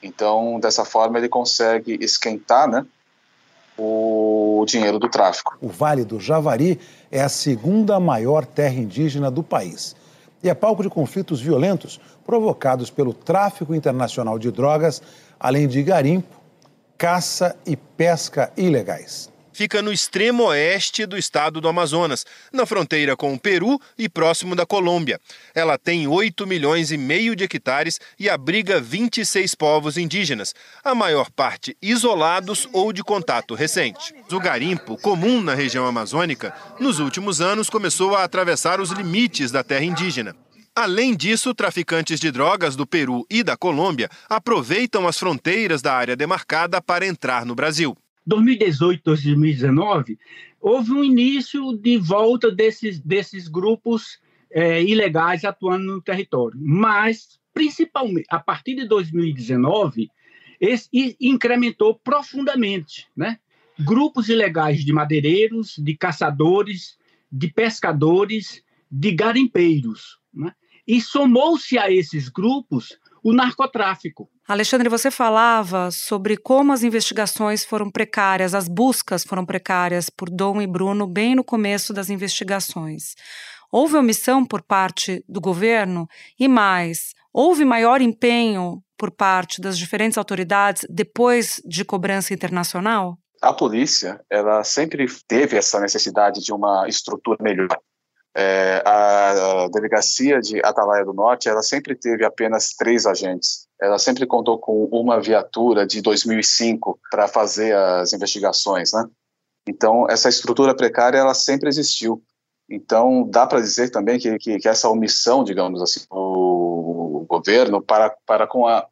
Então, 0.02 0.60
dessa 0.60 0.86
forma, 0.86 1.18
ele 1.18 1.30
consegue 1.30 1.98
esquentar 2.02 2.68
né, 2.68 2.86
o 3.78 4.64
dinheiro 4.68 5.00
do 5.00 5.10
tráfico. 5.10 5.58
O 5.62 5.68
Vale 5.68 6.04
do 6.04 6.20
Javari 6.20 6.80
é 7.12 7.22
a 7.22 7.30
segunda 7.30 8.00
maior 8.00 8.46
terra 8.46 8.76
indígena 8.76 9.32
do 9.32 9.42
país 9.42 9.96
e 10.44 10.50
é 10.50 10.54
palco 10.54 10.84
de 10.84 10.90
conflitos 10.90 11.42
violentos 11.42 12.00
provocados 12.26 12.90
pelo 12.92 13.14
tráfico 13.14 13.74
internacional 13.74 14.38
de 14.38 14.52
drogas, 14.52 15.02
além 15.40 15.68
de 15.68 15.82
garimpo, 15.82 16.36
caça 16.98 17.56
e 17.66 17.76
pesca 17.76 18.52
ilegais 18.56 19.34
fica 19.56 19.82
no 19.82 19.92
extremo 19.92 20.44
oeste 20.44 21.06
do 21.06 21.18
estado 21.18 21.62
do 21.62 21.70
Amazonas, 21.70 22.26
na 22.52 22.66
fronteira 22.66 23.16
com 23.16 23.34
o 23.34 23.40
Peru 23.40 23.80
e 23.98 24.10
próximo 24.10 24.54
da 24.54 24.66
Colômbia. 24.66 25.18
Ela 25.56 25.78
tem 25.78 26.08
8 26.08 26.46
milhões 26.46 26.92
e 26.92 26.98
meio 26.98 27.38
de 27.38 27.46
hectares 27.46 27.98
e 28.20 28.30
abriga 28.30 28.82
26 28.82 29.56
povos 29.56 29.98
indígenas, 29.98 30.54
a 30.84 30.94
maior 30.94 31.32
parte 31.32 31.78
isolados 31.82 32.68
ou 32.74 32.92
de 32.92 33.02
contato 33.02 33.56
recente. 33.56 34.14
O 34.30 34.40
garimpo, 34.42 34.98
comum 34.98 35.42
na 35.42 35.56
região 35.56 35.88
amazônica, 35.88 36.54
nos 36.78 37.00
últimos 37.00 37.40
anos 37.40 37.70
começou 37.70 38.14
a 38.14 38.26
atravessar 38.26 38.82
os 38.82 38.92
limites 38.92 39.52
da 39.52 39.64
terra 39.64 39.86
indígena. 39.86 40.36
Além 40.76 41.16
disso, 41.16 41.56
traficantes 41.56 42.20
de 42.20 42.30
drogas 42.30 42.76
do 42.76 42.86
Peru 42.86 43.26
e 43.32 43.42
da 43.42 43.56
Colômbia 43.56 44.10
aproveitam 44.30 45.08
as 45.08 45.18
fronteiras 45.18 45.82
da 45.82 45.94
área 45.94 46.18
demarcada 46.18 46.82
para 46.82 47.08
entrar 47.08 47.46
no 47.46 47.56
Brasil. 47.56 47.96
2018, 48.26 49.02
2019, 49.04 50.18
houve 50.60 50.92
um 50.92 51.04
início 51.04 51.78
de 51.78 51.98
volta 51.98 52.50
desses, 52.50 53.00
desses 53.00 53.48
grupos 53.48 54.20
é, 54.52 54.82
ilegais 54.84 55.44
atuando 55.46 55.86
no 55.86 56.02
território. 56.02 56.58
Mas, 56.60 57.40
principalmente, 57.54 58.26
a 58.30 58.40
partir 58.40 58.76
de 58.76 58.88
2019, 58.88 60.10
esse 60.60 60.90
incrementou 61.20 61.96
profundamente, 61.96 63.08
né? 63.16 63.38
Grupos 63.78 64.30
ilegais 64.30 64.86
de 64.86 64.94
madeireiros, 64.94 65.76
de 65.78 65.98
caçadores, 65.98 66.98
de 67.30 67.50
pescadores, 67.50 68.64
de 68.90 69.12
garimpeiros. 69.12 70.18
Né? 70.34 70.54
E 70.88 71.02
somou-se 71.02 71.78
a 71.78 71.92
esses 71.92 72.30
grupos 72.30 72.98
o 73.22 73.34
narcotráfico. 73.34 74.30
Alexandre, 74.48 74.88
você 74.88 75.10
falava 75.10 75.90
sobre 75.90 76.38
como 76.38 76.72
as 76.72 76.84
investigações 76.84 77.66
foram 77.66 77.90
precárias, 77.90 78.54
as 78.54 78.68
buscas 78.68 79.24
foram 79.24 79.44
precárias 79.44 80.08
por 80.08 80.30
Dom 80.30 80.62
e 80.62 80.68
Bruno 80.68 81.08
bem 81.08 81.34
no 81.34 81.44
começo 81.44 81.92
das 81.92 82.12
investigações. 82.12 83.16
Houve 83.72 83.98
omissão 83.98 84.46
por 84.46 84.62
parte 84.62 85.26
do 85.28 85.42
governo 85.42 86.08
e 86.40 86.48
mais, 86.48 87.16
houve 87.34 87.66
maior 87.66 88.02
empenho 88.02 88.84
por 88.96 89.10
parte 89.10 89.60
das 89.60 89.80
diferentes 89.80 90.16
autoridades 90.16 90.86
depois 90.88 91.60
de 91.66 91.84
cobrança 91.84 92.32
internacional? 92.32 93.18
A 93.42 93.52
polícia, 93.52 94.24
ela 94.30 94.64
sempre 94.64 95.08
teve 95.28 95.58
essa 95.58 95.80
necessidade 95.80 96.40
de 96.42 96.54
uma 96.54 96.88
estrutura 96.88 97.38
melhor. 97.42 97.80
É, 98.38 98.84
a, 98.86 99.70
delegacia 99.72 100.42
de 100.42 100.60
Atalaia 100.60 101.06
do 101.06 101.14
Norte, 101.14 101.48
ela 101.48 101.64
sempre 101.64 101.96
teve 101.96 102.26
apenas 102.26 102.72
três 102.72 103.06
agentes. 103.06 103.68
Ela 103.82 103.98
sempre 103.98 104.26
contou 104.26 104.60
com 104.60 104.86
uma 104.86 105.22
viatura 105.22 105.88
de 105.88 106.02
2005 106.02 107.00
para 107.10 107.28
fazer 107.28 107.74
as 107.76 108.12
investigações, 108.12 108.92
né? 108.92 109.06
Então, 109.68 110.06
essa 110.10 110.30
estrutura 110.30 110.76
precária, 110.76 111.18
ela 111.18 111.34
sempre 111.34 111.70
existiu. 111.70 112.22
Então, 112.70 113.28
dá 113.30 113.48
para 113.48 113.62
dizer 113.62 113.90
também 113.90 114.20
que, 114.20 114.38
que, 114.38 114.58
que, 114.58 114.68
essa 114.68 114.90
omissão, 114.90 115.44
digamos 115.44 115.82
assim, 115.82 116.02
do 116.10 117.26
governo 117.30 117.82
para, 117.82 118.16
para 118.26 118.48
com 118.48 118.68
a 118.68 118.86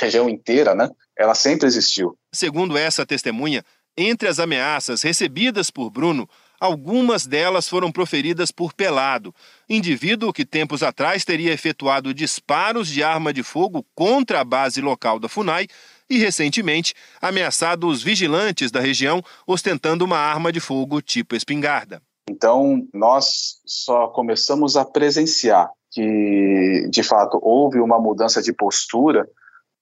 região 0.00 0.28
inteira, 0.28 0.74
né? 0.74 0.90
Ela 1.16 1.34
sempre 1.34 1.66
existiu. 1.66 2.16
Segundo 2.34 2.76
essa 2.76 3.06
testemunha, 3.06 3.64
entre 3.96 4.28
as 4.28 4.38
ameaças 4.38 5.02
recebidas 5.02 5.70
por 5.70 5.90
Bruno, 5.90 6.28
Algumas 6.60 7.26
delas 7.26 7.66
foram 7.66 7.90
proferidas 7.90 8.50
por 8.50 8.74
Pelado, 8.74 9.34
indivíduo 9.66 10.30
que 10.30 10.44
tempos 10.44 10.82
atrás 10.82 11.24
teria 11.24 11.54
efetuado 11.54 12.12
disparos 12.12 12.88
de 12.88 13.02
arma 13.02 13.32
de 13.32 13.42
fogo 13.42 13.82
contra 13.94 14.40
a 14.40 14.44
base 14.44 14.82
local 14.82 15.18
da 15.18 15.26
FUNAI 15.26 15.66
e, 16.08 16.18
recentemente, 16.18 16.94
ameaçado 17.18 17.88
os 17.88 18.02
vigilantes 18.02 18.70
da 18.70 18.78
região 18.78 19.22
ostentando 19.46 20.04
uma 20.04 20.18
arma 20.18 20.52
de 20.52 20.60
fogo 20.60 21.00
tipo 21.00 21.34
espingarda. 21.34 22.02
Então, 22.28 22.86
nós 22.92 23.60
só 23.64 24.08
começamos 24.08 24.76
a 24.76 24.84
presenciar 24.84 25.70
que, 25.90 26.86
de 26.90 27.02
fato, 27.02 27.38
houve 27.42 27.80
uma 27.80 27.98
mudança 27.98 28.42
de 28.42 28.52
postura 28.52 29.26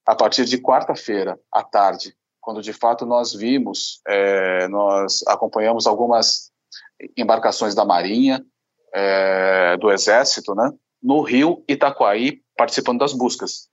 a 0.07 0.15
partir 0.15 0.45
de 0.45 0.59
quarta-feira 0.59 1.39
à 1.53 1.63
tarde, 1.63 2.15
quando 2.41 2.63
de 2.63 2.73
fato 2.73 3.05
nós 3.05 3.35
vimos, 3.35 4.01
é, 4.07 4.69
nós 4.69 5.23
acompanhamos 5.27 5.87
algumas 5.87 6.48
embarcações 7.17 7.75
da 7.75 7.85
Marinha, 7.85 8.45
é, 8.95 9.77
do 9.77 9.91
Exército, 9.91 10.55
né, 10.55 10.73
no 11.03 11.23
rio 11.23 11.63
Itaquaí, 11.69 12.41
participando 12.57 12.99
das 12.99 13.13
buscas. 13.13 13.69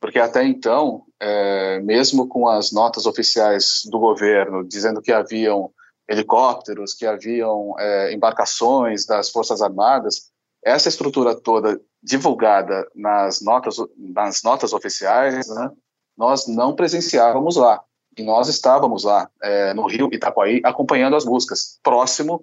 Porque 0.00 0.18
até 0.18 0.44
então, 0.44 1.04
é, 1.20 1.78
mesmo 1.80 2.26
com 2.26 2.48
as 2.48 2.72
notas 2.72 3.04
oficiais 3.04 3.82
do 3.90 3.98
governo 3.98 4.66
dizendo 4.66 5.02
que 5.02 5.12
haviam 5.12 5.70
helicópteros, 6.08 6.94
que 6.94 7.06
haviam 7.06 7.74
é, 7.78 8.12
embarcações 8.12 9.04
das 9.04 9.30
Forças 9.30 9.60
Armadas, 9.60 10.30
essa 10.64 10.88
estrutura 10.88 11.34
toda 11.34 11.80
divulgada 12.02 12.88
nas 12.94 13.40
notas, 13.40 13.76
nas 13.96 14.42
notas 14.42 14.72
oficiais, 14.72 15.48
né, 15.48 15.70
nós 16.16 16.46
não 16.46 16.74
presenciávamos 16.74 17.56
lá. 17.56 17.82
E 18.18 18.22
nós 18.22 18.48
estávamos 18.48 19.04
lá, 19.04 19.30
é, 19.42 19.72
no 19.72 19.86
rio 19.86 20.08
Itaquaí, 20.12 20.60
acompanhando 20.64 21.14
as 21.14 21.24
buscas, 21.24 21.78
próximo 21.82 22.42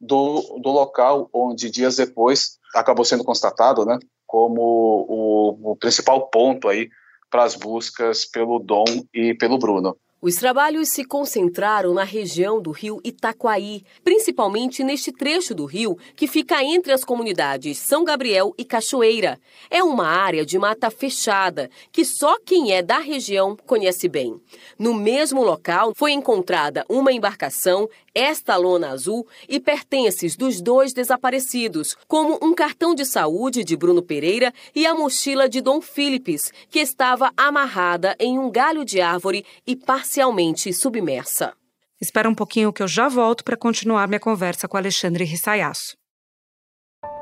do, 0.00 0.58
do 0.62 0.70
local 0.70 1.28
onde 1.32 1.70
dias 1.70 1.96
depois 1.96 2.58
acabou 2.74 3.04
sendo 3.04 3.24
constatado, 3.24 3.84
né, 3.84 3.98
como 4.26 4.60
o, 4.60 5.72
o 5.72 5.76
principal 5.76 6.28
ponto 6.28 6.68
aí 6.68 6.88
para 7.30 7.44
as 7.44 7.54
buscas 7.54 8.24
pelo 8.24 8.58
Dom 8.58 8.84
e 9.12 9.34
pelo 9.34 9.58
Bruno. 9.58 9.96
Os 10.20 10.34
trabalhos 10.34 10.88
se 10.88 11.04
concentraram 11.04 11.94
na 11.94 12.02
região 12.02 12.60
do 12.60 12.72
rio 12.72 13.00
Itaquaí, 13.04 13.84
principalmente 14.02 14.82
neste 14.82 15.12
trecho 15.12 15.54
do 15.54 15.64
rio 15.64 15.96
que 16.16 16.26
fica 16.26 16.60
entre 16.60 16.92
as 16.92 17.04
comunidades 17.04 17.78
São 17.78 18.02
Gabriel 18.02 18.52
e 18.58 18.64
Cachoeira. 18.64 19.38
É 19.70 19.80
uma 19.80 20.08
área 20.08 20.44
de 20.44 20.58
mata 20.58 20.90
fechada 20.90 21.70
que 21.92 22.04
só 22.04 22.36
quem 22.44 22.72
é 22.72 22.82
da 22.82 22.98
região 22.98 23.56
conhece 23.64 24.08
bem. 24.08 24.40
No 24.76 24.92
mesmo 24.92 25.44
local 25.44 25.92
foi 25.94 26.10
encontrada 26.10 26.84
uma 26.88 27.12
embarcação, 27.12 27.88
esta 28.12 28.56
lona 28.56 28.88
azul 28.88 29.24
e 29.48 29.60
pertences 29.60 30.36
dos 30.36 30.60
dois 30.60 30.92
desaparecidos, 30.92 31.96
como 32.08 32.36
um 32.42 32.52
cartão 32.52 32.92
de 32.92 33.04
saúde 33.04 33.62
de 33.62 33.76
Bruno 33.76 34.02
Pereira 34.02 34.52
e 34.74 34.84
a 34.84 34.94
mochila 34.94 35.48
de 35.48 35.60
Dom 35.60 35.80
Philips, 35.80 36.52
que 36.68 36.80
estava 36.80 37.32
amarrada 37.36 38.16
em 38.18 38.36
um 38.36 38.50
galho 38.50 38.84
de 38.84 39.00
árvore 39.00 39.46
e 39.64 39.76
parcialmente 40.08 40.72
submersa. 40.72 41.52
Espera 42.00 42.30
um 42.30 42.34
pouquinho 42.34 42.72
que 42.72 42.82
eu 42.82 42.88
já 42.88 43.10
volto 43.10 43.44
para 43.44 43.58
continuar 43.58 44.08
minha 44.08 44.18
conversa 44.18 44.66
com 44.66 44.78
Alexandre 44.78 45.22
Rissayasso. 45.22 45.98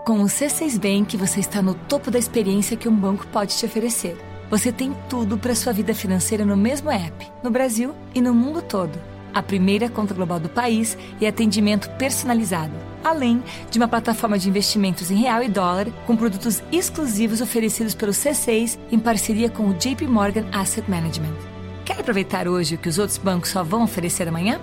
Com 0.06 0.20
o 0.20 0.26
C6 0.26 0.78
Bank, 0.78 1.16
você 1.16 1.40
está 1.40 1.60
no 1.60 1.74
topo 1.74 2.12
da 2.12 2.18
experiência 2.18 2.76
que 2.76 2.88
um 2.88 2.94
banco 2.94 3.26
pode 3.26 3.56
te 3.58 3.66
oferecer. 3.66 4.16
Você 4.48 4.70
tem 4.70 4.94
tudo 5.10 5.36
para 5.36 5.56
sua 5.56 5.72
vida 5.72 5.92
financeira 5.92 6.44
no 6.44 6.56
mesmo 6.56 6.88
app, 6.88 7.28
no 7.42 7.50
Brasil 7.50 7.92
e 8.14 8.20
no 8.20 8.32
mundo 8.32 8.62
todo. 8.62 8.96
A 9.34 9.42
primeira 9.42 9.88
conta 9.88 10.14
global 10.14 10.38
do 10.38 10.48
país 10.48 10.96
e 11.20 11.26
atendimento 11.26 11.90
personalizado, 11.98 12.72
além 13.02 13.42
de 13.68 13.78
uma 13.78 13.88
plataforma 13.88 14.38
de 14.38 14.48
investimentos 14.48 15.10
em 15.10 15.16
real 15.16 15.42
e 15.42 15.48
dólar 15.48 15.90
com 16.06 16.16
produtos 16.16 16.62
exclusivos 16.70 17.40
oferecidos 17.40 17.96
pelo 17.96 18.12
C6 18.12 18.78
em 18.92 18.98
parceria 19.00 19.50
com 19.50 19.68
o 19.68 19.74
JP 19.74 20.06
Morgan 20.06 20.46
Asset 20.52 20.88
Management. 20.88 21.55
Quer 21.96 22.02
aproveitar 22.02 22.46
hoje 22.46 22.74
o 22.74 22.78
que 22.78 22.90
os 22.90 22.98
outros 22.98 23.16
bancos 23.16 23.48
só 23.48 23.64
vão 23.64 23.82
oferecer 23.82 24.28
amanhã? 24.28 24.60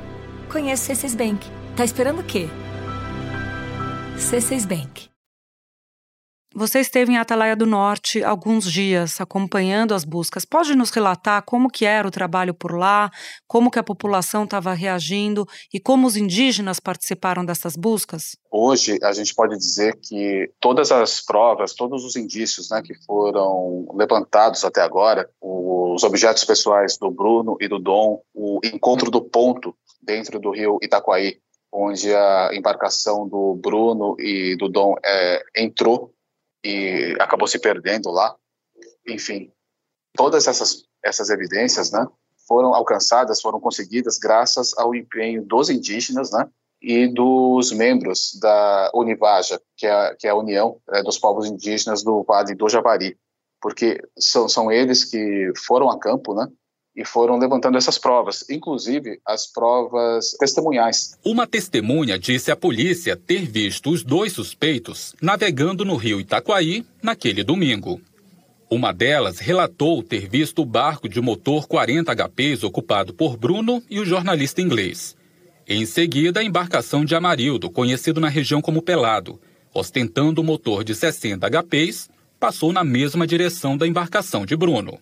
Conheça 0.52 0.94
o 0.94 0.96
C6 0.96 1.18
Bank. 1.18 1.50
Tá 1.76 1.84
esperando 1.84 2.20
o 2.20 2.24
quê? 2.24 2.48
C6 4.20 4.68
Bank. 4.68 5.13
Você 6.56 6.80
esteve 6.82 7.12
em 7.12 7.18
Atalaia 7.18 7.56
do 7.56 7.66
Norte 7.66 8.24
alguns 8.24 8.72
dias 8.72 9.20
acompanhando 9.20 9.96
as 9.96 10.06
buscas. 10.06 10.46
Pode 10.46 10.76
nos 10.76 10.92
relatar 10.92 11.44
como 11.44 11.68
que 11.68 11.84
era 11.84 12.08
o 12.08 12.12
trabalho 12.12 12.54
por 12.54 12.78
lá, 12.78 13.10
como 13.48 13.72
que 13.72 13.80
a 13.80 13.84
população 13.84 14.44
estava 14.44 14.72
reagindo 14.72 15.48
e 15.74 15.80
como 15.80 16.06
os 16.06 16.16
indígenas 16.16 16.80
participaram 16.80 17.44
dessas 17.44 17.76
buscas? 17.76 18.38
Hoje 18.52 19.00
a 19.02 19.12
gente 19.14 19.34
pode 19.34 19.58
dizer 19.58 19.98
que 20.00 20.48
todas 20.60 20.92
as 20.92 21.22
provas, 21.22 21.74
todos 21.74 22.06
os 22.06 22.16
indícios, 22.16 22.70
né, 22.70 22.84
que 22.86 22.94
foram 23.04 23.88
levantados 23.96 24.64
até 24.64 24.82
agora, 24.82 25.28
os 25.42 26.04
objetos 26.04 26.44
pessoais 26.44 26.98
do 27.00 27.10
Bruno 27.10 27.58
e 27.60 27.68
do 27.68 27.80
Dom, 27.80 28.22
o 28.32 28.60
encontro 28.64 29.10
do 29.10 29.22
ponto 29.22 29.76
dentro 30.00 30.40
do 30.40 30.52
rio 30.52 30.78
Itaquaí, 30.84 31.40
onde 31.72 32.14
a 32.14 32.52
embarcação 32.54 33.28
do 33.28 33.56
Bruno 33.56 34.16
e 34.20 34.56
do 34.56 34.70
Dom 34.70 34.94
é, 35.04 35.42
entrou 35.58 36.13
e 36.64 37.16
acabou 37.20 37.48
se 37.48 37.60
perdendo 37.60 38.10
lá. 38.10 38.36
Enfim, 39.08 39.52
todas 40.16 40.48
essas, 40.48 40.86
essas 41.04 41.30
evidências, 41.30 41.92
né, 41.92 42.08
foram 42.48 42.74
alcançadas, 42.74 43.42
foram 43.42 43.60
conseguidas 43.60 44.18
graças 44.18 44.78
ao 44.78 44.96
empenho 44.96 45.44
dos 45.44 45.70
indígenas, 45.70 46.32
né, 46.32 46.50
e 46.82 47.08
dos 47.08 47.72
membros 47.72 48.38
da 48.42 48.92
Univaja, 48.94 49.62
que 49.78 49.88
é, 49.88 50.16
que 50.16 50.28
é 50.28 50.32
a 50.32 50.36
União 50.36 50.82
é, 50.90 51.02
dos 51.02 51.18
Povos 51.18 51.48
Indígenas 51.48 52.04
do 52.04 52.24
Vale 52.24 52.56
do 52.56 52.68
Javari, 52.68 53.18
porque 53.62 54.02
são, 54.20 54.50
são 54.50 54.70
eles 54.70 55.06
que 55.06 55.54
foram 55.66 55.90
a 55.90 55.98
campo, 55.98 56.34
né, 56.36 56.46
e 56.96 57.04
foram 57.04 57.38
levantando 57.38 57.78
essas 57.78 57.98
provas, 57.98 58.48
inclusive 58.50 59.20
as 59.26 59.52
provas 59.52 60.32
testemunhais. 60.40 61.18
Uma 61.26 61.48
testemunha 61.48 62.20
disse 62.20 62.52
à 62.52 62.56
polícia 62.56 63.16
ter 63.16 63.46
visto 63.46 63.90
os 63.90 64.04
dois 64.04 64.34
suspeitos 64.34 65.16
navegando 65.22 65.84
no 65.84 65.96
rio 65.96 66.20
Itaquaí 66.20 66.86
naquele 67.02 67.44
domingo. 67.44 68.00
Uma 68.70 68.92
delas 68.92 69.40
relatou 69.40 70.02
ter 70.02 70.28
visto 70.28 70.62
o 70.62 70.66
barco 70.66 71.08
de 71.08 71.22
motor 71.22 71.68
40 71.68 72.12
HPs 72.12 72.64
ocupado 72.64 73.14
por 73.14 73.38
Bruno 73.38 73.84
e 73.90 74.00
o 74.00 74.06
jornalista 74.06 74.62
inglês. 74.62 75.16
Em 75.68 75.86
seguida, 75.86 76.40
a 76.40 76.44
embarcação 76.44 77.06
de 77.06 77.16
Amarildo, 77.16 77.70
conhecido 77.70 78.20
na 78.20 78.30
região 78.30 78.62
como 78.62 78.82
Pelado, 78.82 79.40
ostentando 79.74 80.42
o 80.42 80.44
motor 80.44 80.84
de 80.84 80.94
60 80.94 81.48
HPs, 81.48 82.10
passou 82.40 82.74
na 82.74 82.84
mesma 82.84 83.26
direção 83.26 83.78
da 83.78 83.88
embarcação 83.88 84.46
de 84.46 84.56
Bruno. 84.56 85.00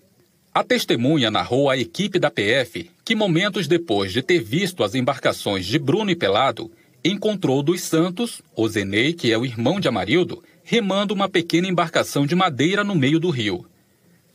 A 0.53 0.65
testemunha 0.65 1.31
narrou 1.31 1.70
à 1.70 1.77
equipe 1.77 2.20
da 2.20 2.29
PF 2.29 2.91
que, 3.05 3.15
momentos 3.15 3.70
depois 3.70 4.12
de 4.12 4.22
ter 4.22 4.43
visto 4.43 4.84
as 4.84 4.93
embarcações 4.93 5.65
de 5.65 5.79
Bruno 5.79 6.12
e 6.12 6.15
Pelado, 6.15 6.70
encontrou 7.05 7.63
dos 7.63 7.81
Santos, 7.81 8.41
o 8.53 8.67
Zenei, 8.67 9.13
que 9.13 9.31
é 9.31 9.38
o 9.38 9.46
irmão 9.46 9.79
de 9.79 9.88
Amarildo, 9.88 10.43
remando 10.62 11.13
uma 11.13 11.29
pequena 11.29 11.70
embarcação 11.70 12.25
de 12.25 12.36
madeira 12.36 12.84
no 12.84 12.93
meio 12.93 13.17
do 13.17 13.29
rio. 13.29 13.65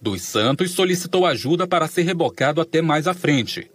Dos 0.01 0.23
Santos 0.23 0.71
solicitou 0.71 1.27
ajuda 1.27 1.67
para 1.67 1.87
ser 1.87 2.03
rebocado 2.03 2.63
até 2.63 2.81
mais 2.81 3.07
à 3.07 3.13
frente. 3.13 3.71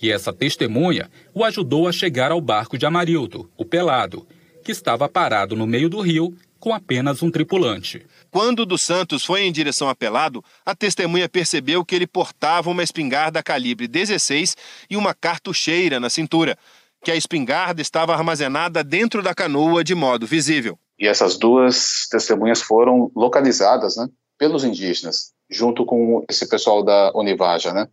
E 0.00 0.10
essa 0.10 0.30
testemunha 0.30 1.10
o 1.32 1.42
ajudou 1.42 1.88
a 1.88 1.92
chegar 1.92 2.30
ao 2.30 2.40
barco 2.40 2.76
de 2.76 2.84
Amarildo, 2.84 3.50
o 3.56 3.64
Pelado, 3.64 4.26
que 4.62 4.72
estava 4.72 5.08
parado 5.08 5.56
no 5.56 5.66
meio 5.66 5.88
do 5.88 6.02
rio 6.02 6.36
com 6.60 6.74
apenas 6.74 7.22
um 7.22 7.30
tripulante. 7.30 8.04
Quando 8.30 8.66
dos 8.66 8.82
Santos 8.82 9.24
foi 9.24 9.42
em 9.42 9.52
direção 9.52 9.88
a 9.88 9.94
Pelado, 9.94 10.44
a 10.64 10.74
testemunha 10.74 11.28
percebeu 11.28 11.84
que 11.84 11.94
ele 11.94 12.06
portava 12.06 12.70
uma 12.70 12.82
espingarda 12.82 13.42
calibre 13.42 13.88
16 13.88 14.56
e 14.90 14.96
uma 14.96 15.14
cartucheira 15.14 15.98
na 15.98 16.10
cintura, 16.10 16.58
que 17.02 17.10
a 17.10 17.16
espingarda 17.16 17.80
estava 17.80 18.12
armazenada 18.12 18.84
dentro 18.84 19.22
da 19.22 19.34
canoa 19.34 19.82
de 19.82 19.94
modo 19.94 20.26
visível. 20.26 20.78
E 20.98 21.06
essas 21.06 21.36
duas 21.38 22.06
testemunhas 22.10 22.60
foram 22.60 23.10
localizadas 23.14 23.96
né, 23.96 24.08
pelos 24.36 24.64
indígenas, 24.64 25.32
junto 25.48 25.86
com 25.86 26.24
esse 26.28 26.48
pessoal 26.48 26.82
da 26.82 27.12
Univaja. 27.14 27.72
Né? 27.72 27.88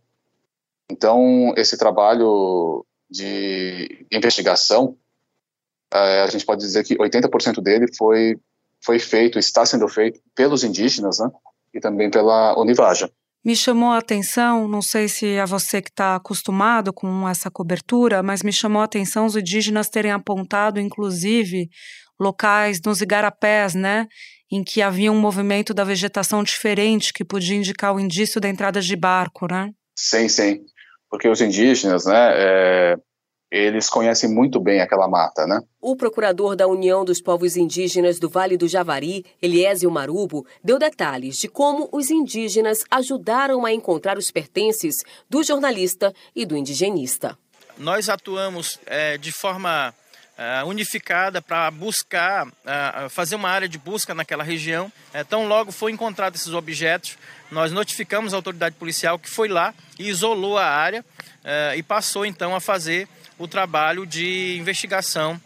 Então, 0.90 1.54
esse 1.56 1.78
trabalho 1.78 2.84
de 3.08 4.06
investigação, 4.10 4.96
eh, 5.94 6.22
a 6.22 6.26
gente 6.26 6.44
pode 6.44 6.60
dizer 6.60 6.84
que 6.84 6.96
80% 6.96 7.60
dele 7.62 7.86
foi, 7.96 8.36
foi 8.84 8.98
feito, 8.98 9.38
está 9.38 9.64
sendo 9.64 9.88
feito 9.88 10.20
pelos 10.34 10.64
indígenas 10.64 11.18
né, 11.18 11.28
e 11.74 11.80
também 11.80 12.10
pela 12.10 12.58
Univaja. 12.58 13.10
Me 13.44 13.54
chamou 13.54 13.90
a 13.90 13.98
atenção, 13.98 14.66
não 14.66 14.82
sei 14.82 15.08
se 15.08 15.26
é 15.34 15.46
você 15.46 15.80
que 15.80 15.90
está 15.90 16.16
acostumado 16.16 16.92
com 16.92 17.28
essa 17.28 17.48
cobertura, 17.48 18.20
mas 18.20 18.42
me 18.42 18.52
chamou 18.52 18.82
a 18.82 18.86
atenção 18.86 19.24
os 19.24 19.36
indígenas 19.36 19.88
terem 19.88 20.10
apontado, 20.10 20.80
inclusive, 20.80 21.68
locais 22.18 22.80
nos 22.84 23.00
igarapés, 23.00 23.74
né, 23.74 24.08
em 24.50 24.64
que 24.64 24.82
havia 24.82 25.12
um 25.12 25.20
movimento 25.20 25.72
da 25.72 25.84
vegetação 25.84 26.42
diferente 26.42 27.12
que 27.12 27.24
podia 27.24 27.56
indicar 27.56 27.94
o 27.94 28.00
indício 28.00 28.40
da 28.40 28.48
entrada 28.48 28.80
de 28.80 28.96
barco, 28.96 29.46
né? 29.48 29.70
Sim, 29.96 30.28
sim, 30.28 30.60
porque 31.08 31.28
os 31.28 31.40
indígenas, 31.40 32.04
né, 32.04 32.32
é, 32.34 32.96
eles 33.50 33.88
conhecem 33.88 34.28
muito 34.28 34.60
bem 34.60 34.80
aquela 34.80 35.08
mata, 35.08 35.46
né? 35.46 35.60
O 35.80 35.94
procurador 35.94 36.56
da 36.56 36.66
União 36.66 37.04
dos 37.04 37.20
Povos 37.20 37.56
Indígenas 37.56 38.18
do 38.18 38.28
Vale 38.28 38.56
do 38.56 38.66
Javari, 38.66 39.24
Eliésio 39.40 39.90
Marubo, 39.90 40.44
deu 40.62 40.78
detalhes 40.78 41.36
de 41.36 41.48
como 41.48 41.88
os 41.92 42.10
indígenas 42.10 42.84
ajudaram 42.90 43.64
a 43.64 43.72
encontrar 43.72 44.18
os 44.18 44.30
pertences 44.30 44.96
do 45.30 45.42
jornalista 45.44 46.12
e 46.34 46.44
do 46.44 46.56
indigenista. 46.56 47.38
Nós 47.78 48.08
atuamos 48.08 48.78
é, 48.86 49.16
de 49.18 49.32
forma 49.32 49.94
Uh, 50.36 50.68
unificada 50.68 51.40
para 51.40 51.70
buscar, 51.70 52.46
uh, 52.46 53.08
fazer 53.08 53.36
uma 53.36 53.48
área 53.48 53.66
de 53.66 53.78
busca 53.78 54.14
naquela 54.14 54.44
região. 54.44 54.92
Uh, 55.14 55.24
tão 55.24 55.48
logo 55.48 55.72
foi 55.72 55.90
encontrado 55.92 56.34
esses 56.34 56.52
objetos, 56.52 57.16
nós 57.50 57.72
notificamos 57.72 58.34
a 58.34 58.36
autoridade 58.36 58.74
policial 58.74 59.18
que 59.18 59.30
foi 59.30 59.48
lá 59.48 59.72
e 59.98 60.10
isolou 60.10 60.58
a 60.58 60.66
área 60.66 61.02
e 61.74 61.82
passou 61.82 62.26
então 62.26 62.54
a 62.54 62.60
fazer 62.60 63.08
o 63.38 63.46
trabalho 63.46 64.06
de 64.06 64.56
investigação 64.58 65.40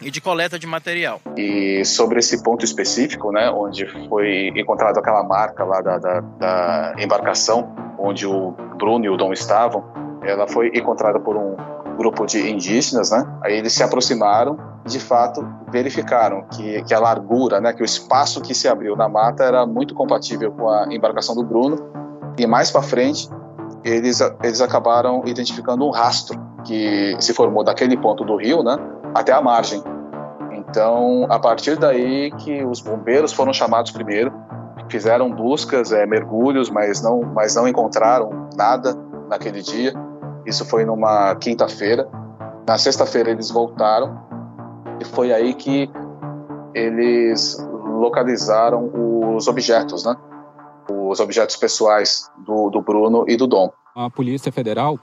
e 0.00 0.10
de 0.10 0.20
coleta 0.20 0.58
de 0.58 0.66
material. 0.66 1.20
E 1.36 1.84
sobre 1.84 2.18
esse 2.18 2.42
ponto 2.42 2.64
específico, 2.64 3.30
né, 3.30 3.50
onde 3.50 3.86
foi 4.08 4.48
encontrada 4.56 5.00
aquela 5.00 5.22
marca 5.22 5.64
lá 5.64 5.80
da, 5.80 5.98
da, 5.98 6.20
da 6.20 6.94
embarcação, 6.98 7.74
onde 7.98 8.26
o 8.26 8.52
Bruno 8.76 9.04
e 9.04 9.08
o 9.08 9.16
Dom 9.16 9.32
estavam, 9.32 9.84
ela 10.22 10.46
foi 10.46 10.68
encontrada 10.74 11.20
por 11.20 11.36
um 11.36 11.56
grupo 11.96 12.26
de 12.26 12.50
indígenas, 12.50 13.10
né? 13.10 13.24
Aí 13.42 13.56
eles 13.56 13.72
se 13.72 13.82
aproximaram, 13.82 14.58
de 14.84 14.98
fato 14.98 15.46
verificaram 15.70 16.42
que, 16.48 16.82
que 16.82 16.94
a 16.94 16.98
largura, 16.98 17.60
né, 17.60 17.72
que 17.72 17.82
o 17.82 17.84
espaço 17.84 18.40
que 18.40 18.54
se 18.54 18.66
abriu 18.66 18.96
na 18.96 19.08
mata 19.08 19.44
era 19.44 19.66
muito 19.66 19.94
compatível 19.94 20.52
com 20.52 20.68
a 20.68 20.92
embarcação 20.92 21.34
do 21.34 21.44
Bruno. 21.44 21.76
E 22.38 22.46
mais 22.46 22.70
para 22.70 22.82
frente, 22.82 23.28
eles 23.84 24.20
eles 24.42 24.60
acabaram 24.60 25.22
identificando 25.26 25.86
um 25.86 25.90
rastro 25.90 26.38
que 26.64 27.16
se 27.20 27.34
formou 27.34 27.64
daquele 27.64 27.96
ponto 27.96 28.24
do 28.24 28.36
rio, 28.36 28.62
né, 28.62 28.76
até 29.14 29.32
a 29.32 29.42
margem. 29.42 29.82
Então, 30.52 31.26
a 31.28 31.38
partir 31.38 31.76
daí 31.76 32.30
que 32.32 32.64
os 32.64 32.80
bombeiros 32.80 33.32
foram 33.32 33.52
chamados 33.52 33.90
primeiro, 33.90 34.32
fizeram 34.88 35.30
buscas, 35.30 35.92
é, 35.92 36.06
mergulhos, 36.06 36.70
mas 36.70 37.02
não, 37.02 37.22
mas 37.22 37.54
não 37.54 37.66
encontraram 37.66 38.48
nada 38.56 38.94
naquele 39.28 39.62
dia. 39.62 39.92
Isso 40.46 40.64
foi 40.64 40.84
numa 40.84 41.34
quinta-feira. 41.36 42.08
Na 42.66 42.78
sexta-feira 42.78 43.30
eles 43.30 43.50
voltaram 43.50 44.18
e 45.00 45.04
foi 45.04 45.32
aí 45.32 45.54
que 45.54 45.90
eles 46.74 47.56
localizaram 47.84 48.90
os 49.36 49.48
objetos, 49.48 50.04
né? 50.04 50.16
Os 50.90 51.20
objetos 51.20 51.56
pessoais 51.56 52.30
do, 52.38 52.70
do 52.70 52.80
Bruno 52.80 53.24
e 53.28 53.36
do 53.36 53.46
Dom. 53.46 53.70
A 53.94 54.08
Polícia 54.10 54.50
Federal 54.50 54.98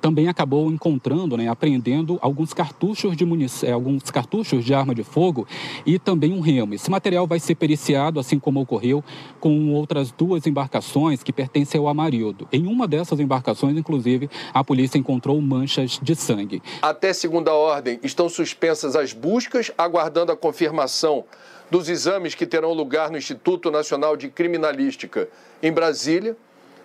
também 0.00 0.28
acabou 0.28 0.70
encontrando, 0.70 1.36
né, 1.36 1.48
apreendendo 1.48 2.18
alguns 2.20 2.52
cartuchos 2.52 3.16
de 3.16 3.24
munição, 3.24 3.68
é, 3.68 3.72
alguns 3.72 4.10
cartuchos 4.10 4.64
de 4.64 4.74
arma 4.74 4.94
de 4.94 5.02
fogo 5.02 5.46
e 5.86 5.98
também 5.98 6.32
um 6.32 6.40
remo. 6.40 6.74
Esse 6.74 6.90
material 6.90 7.26
vai 7.26 7.40
ser 7.40 7.54
periciado, 7.54 8.20
assim 8.20 8.38
como 8.38 8.60
ocorreu 8.60 9.02
com 9.40 9.72
outras 9.72 10.10
duas 10.10 10.46
embarcações 10.46 11.22
que 11.22 11.32
pertencem 11.32 11.80
ao 11.80 11.88
Amarildo. 11.88 12.48
Em 12.52 12.66
uma 12.66 12.86
dessas 12.86 13.20
embarcações, 13.20 13.76
inclusive, 13.76 14.28
a 14.52 14.62
polícia 14.62 14.98
encontrou 14.98 15.40
manchas 15.40 15.98
de 16.02 16.14
sangue. 16.14 16.62
Até 16.82 17.12
segunda 17.12 17.52
ordem, 17.52 17.98
estão 18.02 18.28
suspensas 18.28 18.94
as 18.96 19.12
buscas, 19.12 19.70
aguardando 19.76 20.32
a 20.32 20.36
confirmação 20.36 21.24
dos 21.70 21.88
exames 21.88 22.34
que 22.34 22.46
terão 22.46 22.72
lugar 22.72 23.10
no 23.10 23.18
Instituto 23.18 23.70
Nacional 23.70 24.16
de 24.16 24.28
Criminalística 24.28 25.28
em 25.62 25.72
Brasília, 25.72 26.36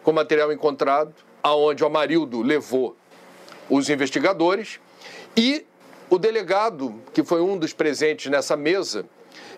com 0.03 0.11
material 0.11 0.51
encontrado 0.51 1.13
aonde 1.43 1.83
o 1.83 1.87
Amarildo 1.87 2.41
levou 2.41 2.95
os 3.69 3.89
investigadores 3.89 4.79
e 5.35 5.65
o 6.09 6.17
delegado, 6.17 7.01
que 7.13 7.23
foi 7.23 7.41
um 7.41 7.57
dos 7.57 7.73
presentes 7.73 8.31
nessa 8.31 8.55
mesa, 8.55 9.05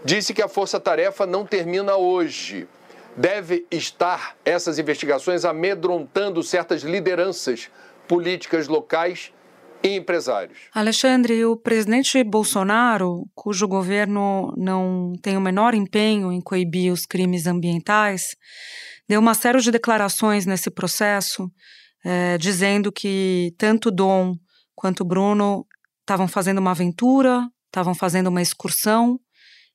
disse 0.03 0.33
que 0.33 0.41
a 0.41 0.47
força-tarefa 0.47 1.25
não 1.25 1.45
termina 1.45 1.95
hoje. 1.95 2.67
Deve 3.15 3.65
estar 3.69 4.35
essas 4.43 4.79
investigações 4.79 5.45
amedrontando 5.45 6.41
certas 6.43 6.81
lideranças 6.81 7.69
políticas 8.07 8.67
locais 8.67 9.31
e 9.83 9.95
empresários. 9.95 10.57
Alexandre, 10.73 11.45
o 11.45 11.55
presidente 11.55 12.23
Bolsonaro, 12.23 13.27
cujo 13.33 13.67
governo 13.67 14.53
não 14.57 15.13
tem 15.21 15.37
o 15.37 15.41
menor 15.41 15.73
empenho 15.73 16.31
em 16.31 16.41
coibir 16.41 16.91
os 16.91 17.05
crimes 17.05 17.47
ambientais, 17.47 18.35
deu 19.07 19.19
uma 19.19 19.33
série 19.33 19.59
de 19.59 19.71
declarações 19.71 20.45
nesse 20.45 20.69
processo, 20.69 21.51
é, 22.03 22.37
dizendo 22.37 22.91
que 22.91 23.53
tanto 23.57 23.91
Dom 23.91 24.35
quanto 24.75 25.05
Bruno 25.05 25.65
estavam 26.01 26.27
fazendo 26.27 26.59
uma 26.59 26.71
aventura, 26.71 27.47
estavam 27.67 27.95
fazendo 27.95 28.27
uma 28.27 28.41
excursão, 28.41 29.19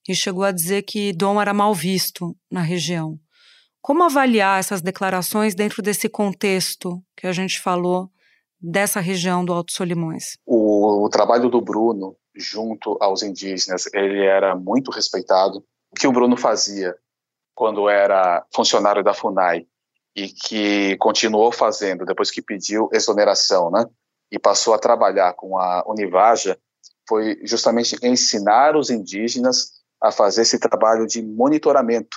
e 0.08 0.14
chegou 0.14 0.44
a 0.44 0.52
dizer 0.52 0.82
que 0.82 1.12
Dom 1.12 1.40
era 1.40 1.52
mal 1.52 1.74
visto 1.74 2.36
na 2.50 2.62
região. 2.62 3.18
Como 3.80 4.04
avaliar 4.04 4.60
essas 4.60 4.82
declarações 4.82 5.54
dentro 5.54 5.82
desse 5.82 6.08
contexto 6.08 7.02
que 7.16 7.26
a 7.26 7.32
gente 7.32 7.60
falou 7.60 8.10
dessa 8.61 9.01
região 9.01 9.44
do 9.44 9.53
Alto 9.53 9.73
Solimões? 9.73 10.37
O, 10.46 11.05
o 11.05 11.09
trabalho 11.09 11.49
do 11.49 11.61
Bruno 11.61 12.16
junto 12.35 12.96
aos 13.01 13.23
indígenas, 13.23 13.87
ele 13.92 14.25
era 14.25 14.55
muito 14.55 14.90
respeitado. 14.90 15.64
O 15.90 15.96
que 15.99 16.07
o 16.07 16.12
Bruno 16.12 16.37
fazia 16.37 16.94
quando 17.55 17.88
era 17.88 18.44
funcionário 18.55 19.03
da 19.03 19.12
FUNAI 19.12 19.66
e 20.16 20.29
que 20.29 20.96
continuou 20.99 21.53
fazendo 21.53 22.05
depois 22.05 22.31
que 22.31 22.42
pediu 22.42 22.88
exoneração, 22.92 23.70
né? 23.70 23.85
E 24.31 24.38
passou 24.38 24.75
a 24.75 24.79
trabalhar 24.79 25.35
com 25.35 25.59
a 25.59 25.85
Univaja 25.87 26.59
foi 27.09 27.40
justamente 27.44 27.96
ensinar 28.05 28.77
os 28.77 28.88
indígenas 28.88 29.73
a 30.01 30.12
fazer 30.12 30.42
esse 30.42 30.59
trabalho 30.61 31.07
de 31.07 31.20
monitoramento 31.20 32.16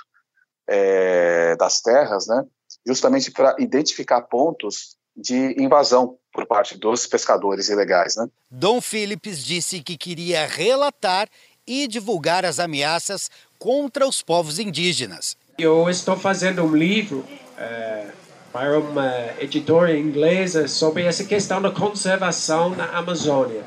é, 0.70 1.56
das 1.56 1.82
terras, 1.82 2.28
né? 2.28 2.46
Justamente 2.86 3.32
para 3.32 3.56
identificar 3.58 4.22
pontos 4.22 4.96
de 5.16 5.60
invasão 5.62 6.18
por 6.34 6.46
parte 6.46 6.78
dos 6.78 7.06
pescadores 7.06 7.69
ilegais, 7.69 8.15
né? 8.15 8.28
Dom 8.50 8.82
Phillips 8.82 9.43
disse 9.43 9.82
que 9.82 9.96
queria 9.96 10.48
relatar 10.48 11.30
e 11.65 11.88
divulgar 11.88 12.43
as 12.43 12.60
ameaças 12.60 13.30
contra 13.60 14.08
os 14.08 14.22
povos 14.22 14.60
indígenas. 14.60 15.38
Eu 15.58 15.89
estou 15.89 16.17
fazendo 16.17 16.63
um 16.63 16.76
livro 16.76 17.24
é, 17.58 18.08
para 18.52 18.80
uma 18.80 19.10
editora 19.39 19.98
inglesa 19.98 20.67
sobre 20.67 21.04
essa 21.04 21.24
questão 21.24 21.62
da 21.62 21.72
conservação 21.72 22.72
na 22.72 22.86
Amazônia. 22.98 23.63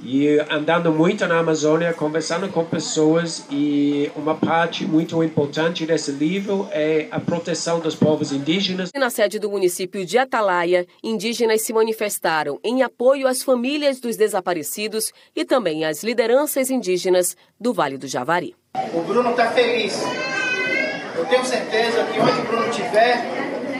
E 0.00 0.38
andando 0.48 0.92
muito 0.92 1.26
na 1.26 1.40
Amazônia, 1.40 1.92
conversando 1.92 2.48
com 2.48 2.64
pessoas, 2.64 3.44
e 3.50 4.10
uma 4.14 4.34
parte 4.34 4.84
muito 4.84 5.22
importante 5.24 5.84
desse 5.84 6.12
livro 6.12 6.68
é 6.70 7.08
a 7.10 7.18
proteção 7.18 7.80
dos 7.80 7.96
povos 7.96 8.30
indígenas. 8.30 8.90
Na 8.94 9.10
sede 9.10 9.40
do 9.40 9.50
município 9.50 10.06
de 10.06 10.16
Atalaia, 10.16 10.86
indígenas 11.02 11.62
se 11.62 11.72
manifestaram 11.72 12.60
em 12.62 12.82
apoio 12.82 13.26
às 13.26 13.42
famílias 13.42 13.98
dos 13.98 14.16
desaparecidos 14.16 15.12
e 15.34 15.44
também 15.44 15.84
às 15.84 16.04
lideranças 16.04 16.70
indígenas 16.70 17.36
do 17.60 17.72
Vale 17.72 17.98
do 17.98 18.06
Javari. 18.06 18.54
O 18.94 19.00
Bruno 19.02 19.30
está 19.30 19.50
feliz. 19.50 20.00
Eu 21.16 21.26
tenho 21.26 21.44
certeza 21.44 22.04
que 22.04 22.20
onde 22.20 22.40
o 22.40 22.44
Bruno 22.44 22.68
estiver, 22.68 23.20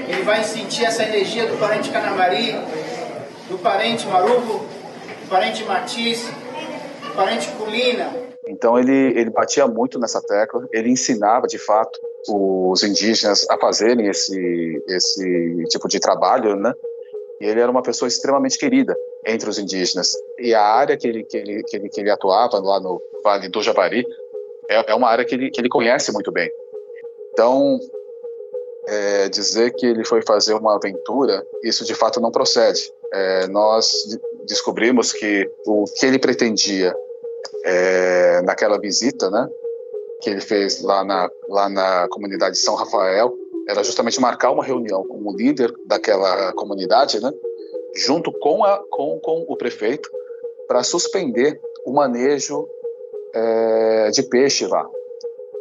ele 0.08 0.22
vai 0.22 0.42
sentir 0.42 0.84
essa 0.84 1.04
energia 1.04 1.46
do 1.46 1.56
parente 1.58 1.90
Canamari, 1.90 2.56
do 3.48 3.56
parente 3.58 4.04
Marubo, 4.08 4.66
parente 5.28 5.64
Matisse, 5.64 6.32
parente 7.14 7.50
Culina. 7.52 8.10
Então 8.46 8.78
ele, 8.78 9.18
ele 9.18 9.30
batia 9.30 9.66
muito 9.66 9.98
nessa 9.98 10.22
tecla, 10.22 10.66
ele 10.72 10.90
ensinava 10.90 11.46
de 11.46 11.58
fato 11.58 11.98
os 12.28 12.82
indígenas 12.82 13.46
a 13.50 13.58
fazerem 13.58 14.08
esse, 14.08 14.82
esse 14.88 15.64
tipo 15.68 15.86
de 15.86 16.00
trabalho, 16.00 16.56
né? 16.56 16.72
E 17.40 17.46
ele 17.46 17.60
era 17.60 17.70
uma 17.70 17.82
pessoa 17.82 18.08
extremamente 18.08 18.58
querida 18.58 18.96
entre 19.24 19.48
os 19.48 19.58
indígenas. 19.58 20.12
E 20.38 20.54
a 20.54 20.62
área 20.62 20.96
que 20.96 21.06
ele, 21.06 21.24
que 21.24 21.36
ele, 21.36 21.62
que 21.62 21.76
ele, 21.76 21.88
que 21.88 22.00
ele 22.00 22.10
atuava 22.10 22.58
lá 22.58 22.80
no 22.80 23.00
Vale 23.22 23.48
do 23.48 23.62
Javari 23.62 24.04
é, 24.68 24.92
é 24.92 24.94
uma 24.94 25.08
área 25.08 25.24
que 25.24 25.34
ele, 25.34 25.50
que 25.50 25.60
ele 25.60 25.68
conhece 25.68 26.12
muito 26.12 26.32
bem. 26.32 26.50
Então, 27.32 27.78
é, 28.88 29.28
dizer 29.28 29.72
que 29.74 29.86
ele 29.86 30.04
foi 30.04 30.22
fazer 30.22 30.54
uma 30.54 30.74
aventura, 30.74 31.46
isso 31.62 31.84
de 31.84 31.94
fato 31.94 32.20
não 32.20 32.32
procede. 32.32 32.90
É, 33.12 33.46
nós 33.48 33.92
descobrimos 34.46 35.12
que 35.12 35.50
o 35.66 35.84
que 35.84 36.06
ele 36.06 36.18
pretendia 36.18 36.94
é, 37.64 38.42
naquela 38.42 38.78
visita, 38.78 39.30
né, 39.30 39.48
que 40.20 40.30
ele 40.30 40.40
fez 40.40 40.82
lá 40.82 41.04
na, 41.04 41.30
lá 41.48 41.68
na 41.68 42.08
comunidade 42.08 42.56
de 42.56 42.60
São 42.60 42.74
Rafael, 42.74 43.34
era 43.68 43.82
justamente 43.82 44.20
marcar 44.20 44.50
uma 44.50 44.64
reunião 44.64 45.06
com 45.06 45.18
o 45.22 45.36
líder 45.36 45.72
daquela 45.86 46.52
comunidade, 46.54 47.20
né, 47.20 47.32
junto 47.96 48.32
com, 48.32 48.64
a, 48.64 48.82
com, 48.90 49.18
com 49.20 49.44
o 49.48 49.56
prefeito, 49.56 50.10
para 50.66 50.82
suspender 50.82 51.60
o 51.84 51.92
manejo 51.92 52.68
é, 53.34 54.10
de 54.10 54.22
peixe 54.22 54.66
lá 54.66 54.88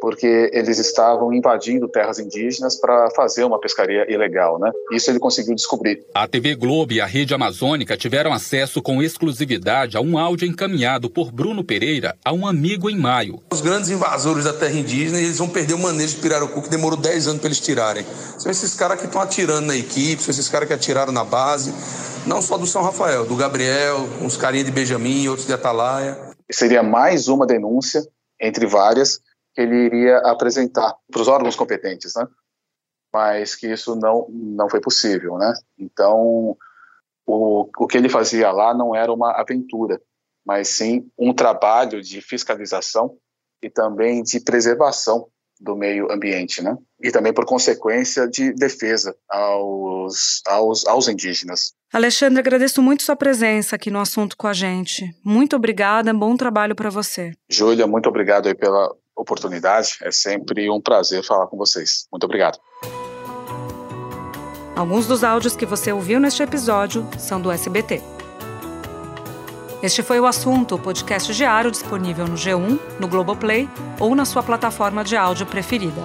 porque 0.00 0.50
eles 0.52 0.78
estavam 0.78 1.32
invadindo 1.32 1.88
terras 1.88 2.18
indígenas 2.18 2.78
para 2.80 3.10
fazer 3.10 3.44
uma 3.44 3.60
pescaria 3.60 4.10
ilegal, 4.12 4.58
né? 4.58 4.70
Isso 4.92 5.10
ele 5.10 5.18
conseguiu 5.18 5.54
descobrir. 5.54 6.04
A 6.14 6.26
TV 6.26 6.54
Globo 6.54 6.92
e 6.92 7.00
a 7.00 7.06
Rede 7.06 7.34
Amazônica 7.34 7.96
tiveram 7.96 8.32
acesso 8.32 8.82
com 8.82 9.02
exclusividade 9.02 9.96
a 9.96 10.00
um 10.00 10.18
áudio 10.18 10.48
encaminhado 10.48 11.10
por 11.10 11.32
Bruno 11.32 11.64
Pereira 11.64 12.16
a 12.24 12.32
um 12.32 12.46
amigo 12.46 12.88
em 12.88 12.96
maio. 12.96 13.42
Os 13.52 13.60
grandes 13.60 13.90
invasores 13.90 14.44
da 14.44 14.52
terra 14.52 14.74
indígena, 14.74 15.18
eles 15.18 15.38
vão 15.38 15.48
perder 15.48 15.74
o 15.74 15.78
manejo 15.78 16.16
de 16.16 16.20
pirarucu 16.20 16.62
que 16.62 16.70
demorou 16.70 16.98
10 16.98 17.28
anos 17.28 17.40
para 17.40 17.48
eles 17.48 17.60
tirarem. 17.60 18.04
São 18.38 18.50
esses 18.50 18.74
caras 18.74 18.98
que 19.00 19.06
estão 19.06 19.20
atirando 19.20 19.66
na 19.66 19.76
equipe, 19.76 20.22
são 20.22 20.30
esses 20.30 20.48
caras 20.48 20.68
que 20.68 20.74
atiraram 20.74 21.12
na 21.12 21.24
base, 21.24 21.72
não 22.26 22.42
só 22.42 22.56
do 22.58 22.66
São 22.66 22.82
Rafael, 22.82 23.24
do 23.24 23.36
Gabriel, 23.36 24.08
uns 24.20 24.36
carinha 24.36 24.64
de 24.64 24.70
Benjamin, 24.70 25.28
outros 25.28 25.46
de 25.46 25.52
Atalaia. 25.52 26.16
Seria 26.50 26.82
mais 26.82 27.28
uma 27.28 27.46
denúncia 27.46 28.02
entre 28.40 28.66
várias 28.66 29.20
que 29.58 29.62
ele 29.62 29.86
iria 29.86 30.18
apresentar 30.18 30.94
para 31.10 31.20
os 31.20 31.26
órgãos 31.26 31.56
competentes, 31.56 32.12
né? 32.14 32.24
Mas 33.12 33.56
que 33.56 33.66
isso 33.66 33.96
não 33.96 34.28
não 34.30 34.70
foi 34.70 34.80
possível, 34.80 35.36
né? 35.36 35.52
Então 35.76 36.56
o, 37.26 37.68
o 37.76 37.86
que 37.88 37.98
ele 37.98 38.08
fazia 38.08 38.52
lá 38.52 38.72
não 38.72 38.94
era 38.94 39.12
uma 39.12 39.32
aventura, 39.32 40.00
mas 40.46 40.68
sim 40.68 41.10
um 41.18 41.34
trabalho 41.34 42.00
de 42.00 42.20
fiscalização 42.20 43.16
e 43.60 43.68
também 43.68 44.22
de 44.22 44.38
preservação 44.38 45.26
do 45.60 45.74
meio 45.74 46.08
ambiente, 46.12 46.62
né? 46.62 46.76
E 47.02 47.10
também 47.10 47.32
por 47.32 47.44
consequência 47.44 48.28
de 48.28 48.52
defesa 48.52 49.16
aos, 49.28 50.40
aos, 50.46 50.86
aos 50.86 51.08
indígenas. 51.08 51.72
Alexandre, 51.92 52.38
agradeço 52.38 52.80
muito 52.80 53.02
sua 53.02 53.16
presença 53.16 53.74
aqui 53.74 53.90
no 53.90 53.98
assunto 53.98 54.36
com 54.36 54.46
a 54.46 54.52
gente. 54.52 55.04
Muito 55.24 55.56
obrigada, 55.56 56.14
bom 56.14 56.36
trabalho 56.36 56.76
para 56.76 56.90
você. 56.90 57.32
Júlia, 57.50 57.88
muito 57.88 58.08
obrigado 58.08 58.46
aí 58.46 58.54
pela 58.54 58.94
oportunidade. 59.18 59.98
É 60.02 60.10
sempre 60.10 60.70
um 60.70 60.80
prazer 60.80 61.24
falar 61.24 61.46
com 61.46 61.56
vocês. 61.56 62.06
Muito 62.10 62.24
obrigado. 62.24 62.58
Alguns 64.76 65.06
dos 65.06 65.24
áudios 65.24 65.56
que 65.56 65.66
você 65.66 65.92
ouviu 65.92 66.20
neste 66.20 66.42
episódio 66.42 67.06
são 67.18 67.40
do 67.40 67.50
SBT. 67.50 68.00
Este 69.82 70.02
foi 70.02 70.18
o 70.18 70.26
assunto, 70.26 70.74
o 70.74 70.78
podcast 70.78 71.32
diário 71.34 71.70
disponível 71.70 72.26
no 72.26 72.34
G1, 72.34 72.78
no 72.98 73.08
Globoplay 73.08 73.68
ou 74.00 74.14
na 74.14 74.24
sua 74.24 74.42
plataforma 74.42 75.04
de 75.04 75.16
áudio 75.16 75.46
preferida. 75.46 76.02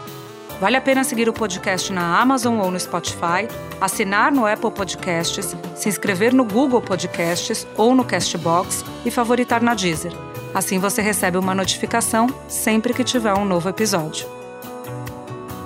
Vale 0.60 0.78
a 0.78 0.82
pena 0.82 1.04
seguir 1.04 1.28
o 1.28 1.34
podcast 1.34 1.92
na 1.92 2.20
Amazon 2.20 2.60
ou 2.60 2.72
no 2.72 2.80
Spotify, 2.80 3.48
assinar 3.82 4.32
no 4.32 4.46
Apple 4.46 4.72
Podcasts, 4.72 5.56
se 5.76 5.90
inscrever 5.90 6.34
no 6.34 6.46
Google 6.46 6.82
Podcasts 6.82 7.68
ou 7.76 7.94
no 7.94 8.06
Castbox 8.06 8.86
e 9.04 9.12
favoritar 9.12 9.62
na 9.62 9.74
Deezer. 9.74 10.14
Assim 10.54 10.78
você 10.78 11.02
recebe 11.02 11.38
uma 11.38 11.56
notificação 11.56 12.28
sempre 12.48 12.94
que 12.94 13.04
tiver 13.04 13.34
um 13.34 13.44
novo 13.44 13.68
episódio. 13.68 14.28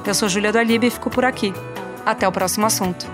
Eu 0.05 0.13
sou 0.13 0.29
Júlia 0.29 0.51
do 0.51 0.57
Alibe 0.57 0.87
e 0.87 0.91
fico 0.91 1.09
por 1.09 1.25
aqui. 1.25 1.51
Até 2.05 2.25
o 2.25 2.31
próximo 2.31 2.65
assunto. 2.65 3.05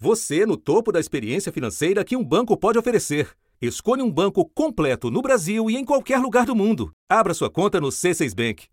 Você 0.00 0.46
no 0.46 0.56
topo 0.56 0.90
da 0.90 0.98
experiência 0.98 1.52
financeira 1.52 2.02
que 2.02 2.16
um 2.16 2.24
banco 2.24 2.56
pode 2.56 2.78
oferecer. 2.78 3.30
Escolha 3.60 4.02
um 4.02 4.10
banco 4.10 4.44
completo 4.54 5.10
no 5.10 5.20
Brasil 5.20 5.70
e 5.70 5.76
em 5.76 5.84
qualquer 5.84 6.18
lugar 6.18 6.46
do 6.46 6.56
mundo. 6.56 6.90
Abra 7.08 7.34
sua 7.34 7.50
conta 7.50 7.80
no 7.80 7.88
C6 7.88 8.34
Bank. 8.34 8.66